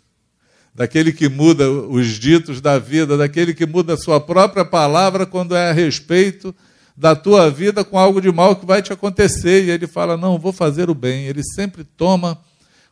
[0.76, 5.56] daquele que muda os ditos da vida, daquele que muda a sua própria palavra quando
[5.56, 6.54] é a respeito
[6.94, 9.64] da tua vida com algo de mal que vai te acontecer.
[9.64, 11.24] E ele fala: Não, vou fazer o bem.
[11.24, 12.38] Ele sempre toma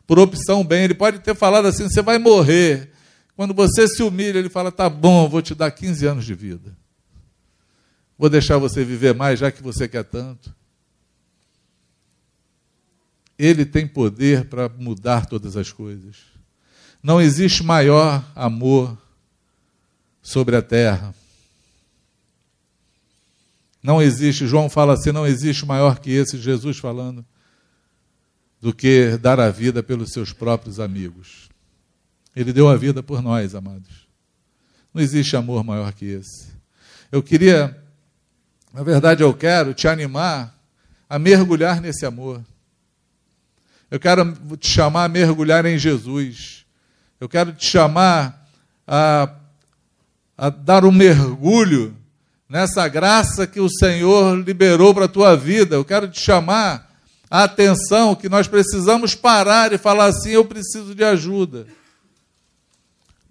[0.07, 0.83] por opção o bem.
[0.83, 2.89] Ele pode ter falado assim: Você vai morrer.
[3.35, 6.75] Quando você se humilha, ele fala: Tá bom, vou te dar 15 anos de vida.
[8.17, 10.55] Vou deixar você viver mais, já que você quer tanto.
[13.37, 16.34] Ele tem poder para mudar todas as coisas.
[17.05, 18.97] Não existe maior amor
[20.23, 21.13] sobre a terra.
[23.83, 27.23] Não existe, João fala assim, não existe maior que esse, Jesus falando,
[28.59, 31.47] do que dar a vida pelos seus próprios amigos.
[32.35, 34.07] Ele deu a vida por nós, amados.
[34.91, 36.47] Não existe amor maior que esse.
[37.11, 37.79] Eu queria
[38.73, 40.59] na verdade, eu quero te animar
[41.07, 42.43] a mergulhar nesse amor.
[43.91, 46.64] Eu quero te chamar a mergulhar em Jesus.
[47.25, 48.47] Eu quero te chamar
[48.85, 49.33] a,
[50.37, 51.97] a dar um mergulho
[52.47, 55.75] nessa graça que o Senhor liberou para a tua vida.
[55.75, 56.95] Eu quero te chamar
[57.27, 61.65] a atenção que nós precisamos parar e falar assim: eu preciso de ajuda.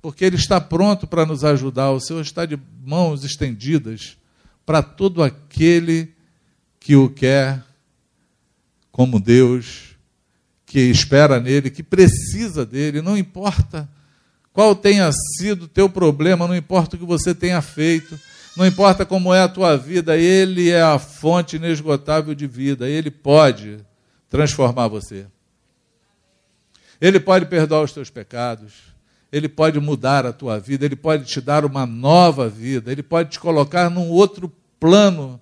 [0.03, 1.93] Porque Ele está pronto para nos ajudar.
[1.93, 4.17] O Senhor está de mãos estendidas
[4.67, 6.13] para todo aquele
[6.81, 7.63] que o quer
[8.91, 9.94] como Deus
[10.75, 13.89] que espera nele, que precisa dele, não importa
[14.53, 18.19] qual tenha sido o teu problema, não importa o que você tenha feito,
[18.57, 23.09] não importa como é a tua vida, ele é a fonte inesgotável de vida, ele
[23.09, 23.87] pode
[24.29, 25.27] transformar você.
[27.01, 28.73] Ele pode perdoar os teus pecados,
[29.31, 33.31] ele pode mudar a tua vida, ele pode te dar uma nova vida, ele pode
[33.31, 35.41] te colocar num outro plano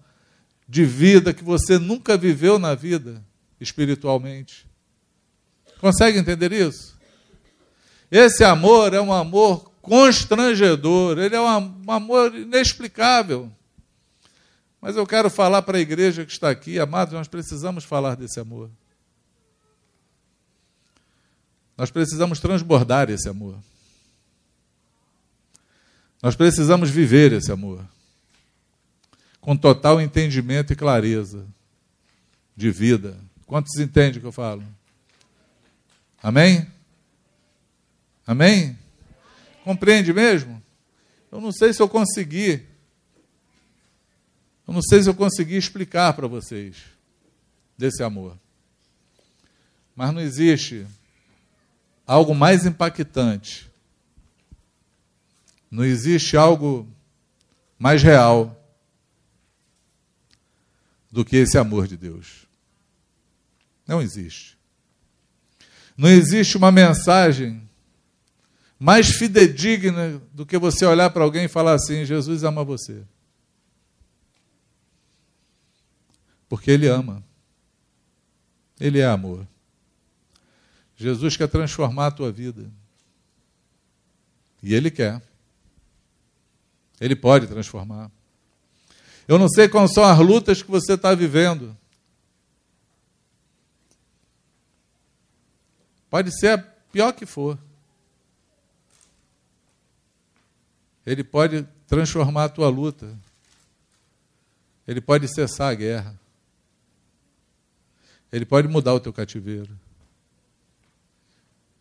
[0.69, 3.25] de vida que você nunca viveu na vida
[3.59, 4.71] espiritualmente.
[5.83, 6.97] Consegue entender isso?
[8.09, 13.51] Esse amor é um amor constrangedor, ele é um amor inexplicável.
[14.81, 18.39] Mas eu quero falar para a igreja que está aqui, amados, nós precisamos falar desse
[18.39, 18.71] amor.
[21.77, 23.57] Nós precisamos transbordar esse amor.
[26.23, 27.85] Nós precisamos viver esse amor
[29.41, 31.45] com total entendimento e clareza
[32.57, 33.19] de vida.
[33.47, 34.63] Quantos entendem o que eu falo?
[36.23, 36.71] Amém?
[38.25, 38.79] Amém?
[39.65, 40.63] Compreende mesmo?
[41.31, 42.65] Eu não sei se eu consegui.
[44.67, 46.77] Eu não sei se eu consegui explicar para vocês
[47.77, 48.39] desse amor.
[49.97, 50.87] Mas não existe
[52.07, 53.71] algo mais impactante.
[55.71, 56.89] Não existe algo
[57.79, 58.59] mais real
[61.11, 62.47] do que esse amor de Deus.
[63.87, 64.52] Não existe.
[66.03, 67.63] Não existe uma mensagem
[68.77, 73.05] mais fidedigna do que você olhar para alguém e falar assim: Jesus ama você.
[76.49, 77.23] Porque Ele ama.
[78.81, 79.47] Ele é amor.
[80.97, 82.69] Jesus quer transformar a tua vida.
[84.61, 85.23] E Ele quer.
[87.01, 88.11] Ele pode transformar.
[89.29, 91.79] Eu não sei quais são as lutas que você está vivendo.
[96.13, 97.59] Pode ser a pior que for.
[101.07, 103.19] Ele pode transformar a tua luta.
[104.87, 106.21] Ele pode cessar a guerra.
[108.31, 109.71] Ele pode mudar o teu cativeiro.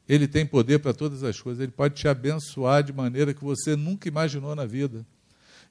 [0.07, 1.61] Ele tem poder para todas as coisas.
[1.61, 5.05] Ele pode te abençoar de maneira que você nunca imaginou na vida.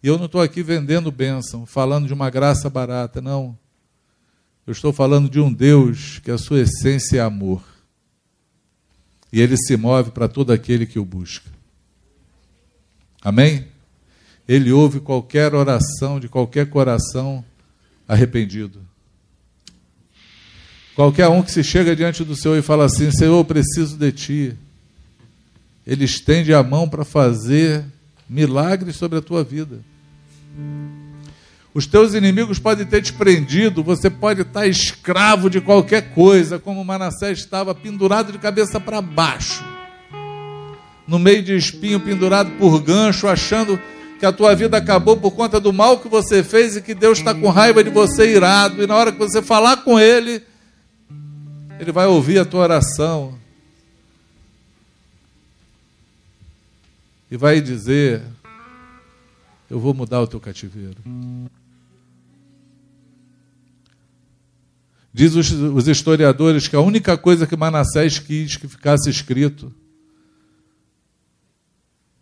[0.03, 3.59] E eu não estou aqui vendendo bênção, falando de uma graça barata, não.
[4.67, 7.80] Eu estou falando de um Deus que a sua essência é amor
[9.33, 11.49] e ele se move para todo aquele que o busca.
[13.22, 13.66] Amém?
[14.49, 17.45] Ele ouve qualquer oração de qualquer coração
[18.09, 18.81] arrependido.
[20.95, 24.11] Qualquer um que se chega diante do Senhor e fala assim: Senhor, eu preciso de
[24.11, 24.57] ti.
[25.87, 27.85] Ele estende a mão para fazer
[28.28, 29.81] milagres sobre a tua vida.
[31.73, 36.85] Os teus inimigos podem ter te prendido, você pode estar escravo de qualquer coisa, como
[36.85, 39.64] Manassés estava pendurado de cabeça para baixo,
[41.07, 43.81] no meio de espinho, pendurado por gancho, achando
[44.18, 47.18] que a tua vida acabou por conta do mal que você fez e que Deus
[47.18, 50.43] está com raiva de você irado, e na hora que você falar com Ele,
[51.79, 53.39] Ele vai ouvir a tua oração
[57.31, 58.23] e vai dizer:
[59.71, 60.97] Eu vou mudar o teu cativeiro.
[65.13, 69.75] Diz os, os, historiadores que a única coisa que Manassés quis que ficasse escrito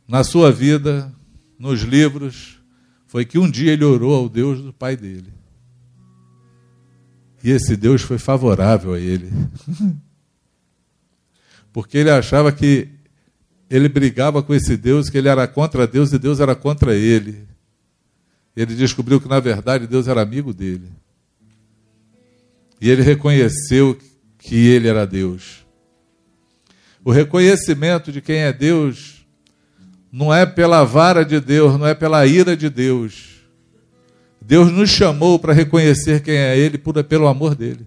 [0.07, 1.13] na sua vida,
[1.59, 2.59] nos livros,
[3.07, 5.33] foi que um dia ele orou ao Deus do pai dele.
[7.45, 9.31] E esse Deus foi favorável a ele.
[11.73, 12.89] Porque ele achava que
[13.69, 17.47] ele brigava com esse Deus, que ele era contra Deus e Deus era contra ele.
[18.57, 20.91] Ele descobriu que, na verdade, Deus era amigo dele.
[22.81, 23.99] E ele reconheceu
[24.39, 25.67] que ele era Deus.
[27.05, 29.27] O reconhecimento de quem é Deus
[30.11, 33.43] não é pela vara de Deus, não é pela ira de Deus.
[34.41, 37.87] Deus nos chamou para reconhecer quem é Ele por, pelo amor dele.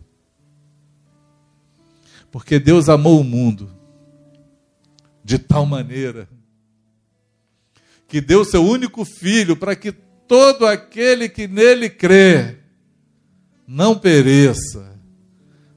[2.31, 3.69] Porque Deus amou o mundo
[5.23, 6.27] de tal maneira
[8.07, 12.57] que deu seu único filho para que todo aquele que nele crê
[13.73, 14.99] não pereça,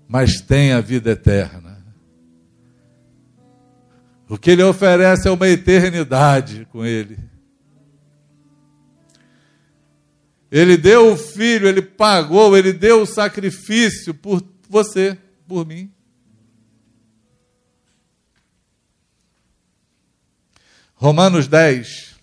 [0.09, 1.81] mas tenha vida eterna.
[4.29, 7.17] O que ele oferece é uma eternidade com ele.
[10.51, 15.17] Ele deu o filho, ele pagou, ele deu o sacrifício por você,
[15.47, 15.93] por mim.
[20.95, 22.17] Romanos 10.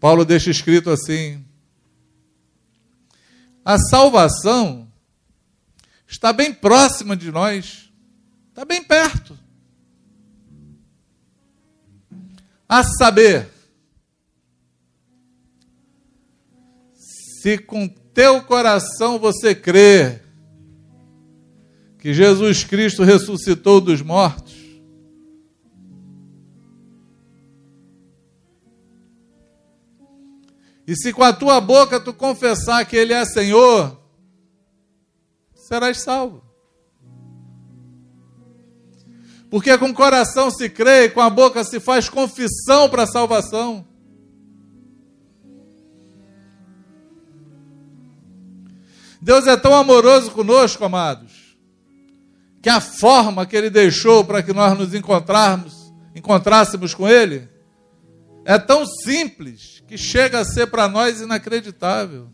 [0.00, 1.44] Paulo deixa escrito assim:
[3.64, 4.90] A salvação
[6.06, 7.92] está bem próxima de nós,
[8.48, 9.38] está bem perto.
[12.68, 13.48] A saber,
[17.40, 20.20] se com teu coração você crê
[21.98, 24.59] que Jesus Cristo ressuscitou dos mortos,
[30.90, 33.96] e se com a tua boca tu confessar que Ele é Senhor,
[35.54, 36.42] serás salvo.
[39.48, 43.86] Porque com o coração se crê com a boca se faz confissão para a salvação.
[49.22, 51.56] Deus é tão amoroso conosco, amados,
[52.60, 57.48] que a forma que Ele deixou para que nós nos encontrarmos, encontrássemos com Ele,
[58.44, 62.28] é tão simples que chega a ser para nós inacreditável.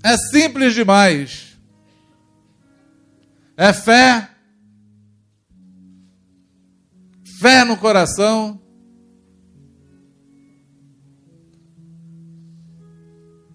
[0.00, 1.58] É simples demais.
[3.56, 4.30] É fé.
[7.40, 8.62] Fé no coração.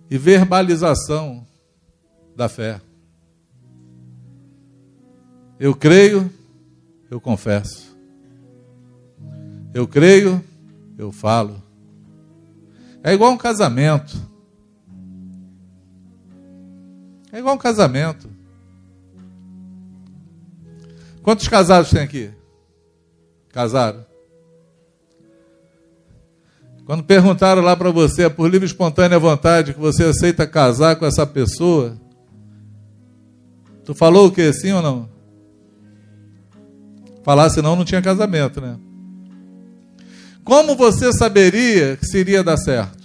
[0.10, 1.48] e verbalização
[2.36, 2.82] da fé.
[5.58, 6.30] Eu creio,
[7.10, 7.91] eu confesso.
[9.74, 10.44] Eu creio,
[10.98, 11.62] eu falo.
[13.04, 14.16] É igual um casamento.
[17.32, 18.30] É igual um casamento.
[21.24, 22.32] Quantos casados tem aqui?
[23.50, 24.06] Casaram?
[26.86, 30.98] Quando perguntaram lá para você, é por livre e espontânea vontade que você aceita casar
[30.98, 31.98] com essa pessoa,
[33.86, 35.10] tu falou o que, sim ou não?
[37.24, 38.78] Falar senão não tinha casamento, né?
[40.44, 43.02] Como você saberia que seria dar certo?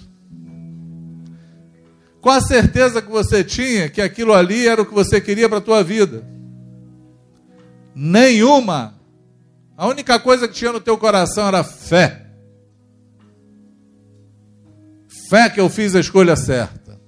[2.20, 5.58] Qual a certeza que você tinha que aquilo ali era o que você queria para
[5.58, 6.26] a tua vida?
[7.94, 8.94] Nenhuma.
[9.76, 12.26] A única coisa que tinha no teu coração era fé.
[15.30, 16.98] Fé que eu fiz a escolha certa.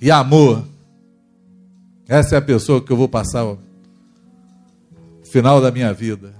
[0.00, 0.64] E amor.
[2.08, 3.58] Essa é a pessoa que eu vou passar o
[5.24, 6.34] final da minha vida.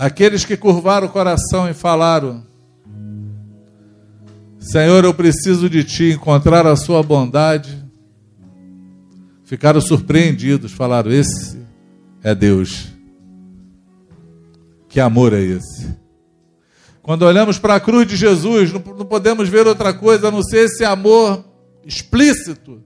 [0.00, 2.42] Aqueles que curvaram o coração e falaram:
[4.58, 7.84] Senhor, eu preciso de ti, encontrar a sua bondade.
[9.44, 11.60] Ficaram surpreendidos, falaram: Esse
[12.22, 12.88] é Deus.
[14.88, 15.94] Que amor é esse?
[17.02, 20.64] Quando olhamos para a cruz de Jesus, não, podemos ver outra coisa a não ser
[20.64, 21.44] esse amor
[21.84, 22.82] explícito.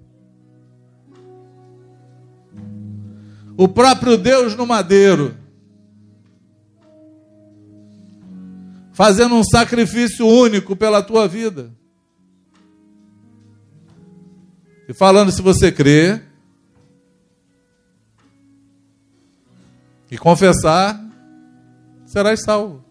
[3.57, 5.44] O próprio Deus no madeiro,
[8.95, 11.71] fazendo um sacrifício único pela tua vida.
[14.89, 16.23] E falando, se você crê
[20.11, 21.05] e confessar,
[22.07, 22.85] serás salvo.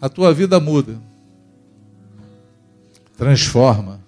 [0.00, 1.00] A tua vida muda,
[3.16, 4.00] transforma,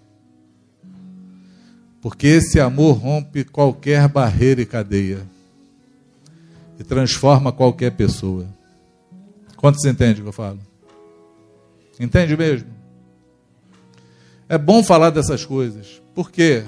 [2.00, 5.26] porque esse amor rompe qualquer barreira e cadeia
[6.78, 8.55] e transforma qualquer pessoa.
[9.56, 10.58] Quantos entendem o que eu falo?
[11.98, 12.68] Entende mesmo?
[14.48, 16.00] É bom falar dessas coisas.
[16.14, 16.64] Por quê?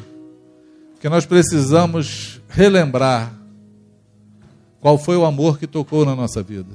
[0.92, 3.32] Porque nós precisamos relembrar
[4.80, 6.74] qual foi o amor que tocou na nossa vida?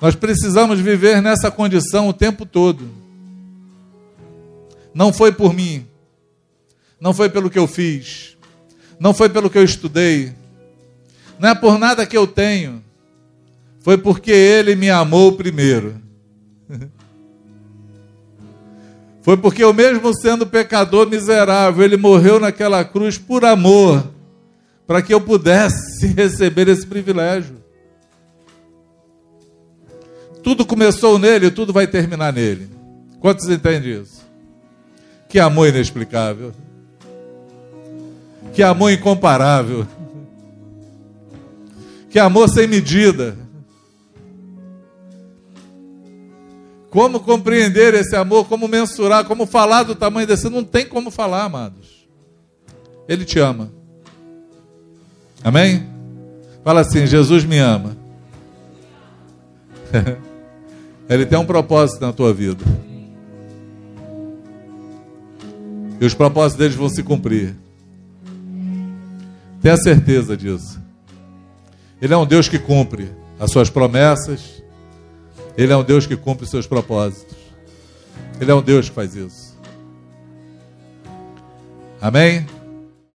[0.00, 2.88] Nós precisamos viver nessa condição o tempo todo.
[4.92, 5.86] Não foi por mim,
[7.00, 8.36] não foi pelo que eu fiz,
[9.00, 10.34] não foi pelo que eu estudei,
[11.38, 12.84] não é por nada que eu tenho,
[13.82, 16.00] foi porque Ele me amou primeiro.
[19.22, 24.10] Foi porque eu, mesmo sendo pecador miserável, Ele morreu naquela cruz por amor
[24.84, 27.62] para que eu pudesse receber esse privilégio.
[30.42, 32.68] Tudo começou nele, tudo vai terminar nele.
[33.20, 34.26] Quantos entendem isso?
[35.28, 36.52] Que amor inexplicável.
[38.52, 39.86] Que amor incomparável.
[42.10, 43.36] Que amor sem medida.
[46.92, 50.50] Como compreender esse amor, como mensurar, como falar do tamanho desse?
[50.50, 52.06] Não tem como falar, amados.
[53.08, 53.72] Ele te ama.
[55.42, 55.88] Amém?
[56.62, 57.96] Fala assim: Jesus me ama.
[61.08, 62.62] Ele tem um propósito na tua vida.
[65.98, 67.56] E os propósitos deles vão se cumprir.
[69.62, 70.78] Tenha certeza disso.
[72.02, 74.61] Ele é um Deus que cumpre as suas promessas.
[75.56, 77.36] Ele é um Deus que cumpre os seus propósitos.
[78.40, 79.56] Ele é um Deus que faz isso.
[82.00, 82.46] Amém?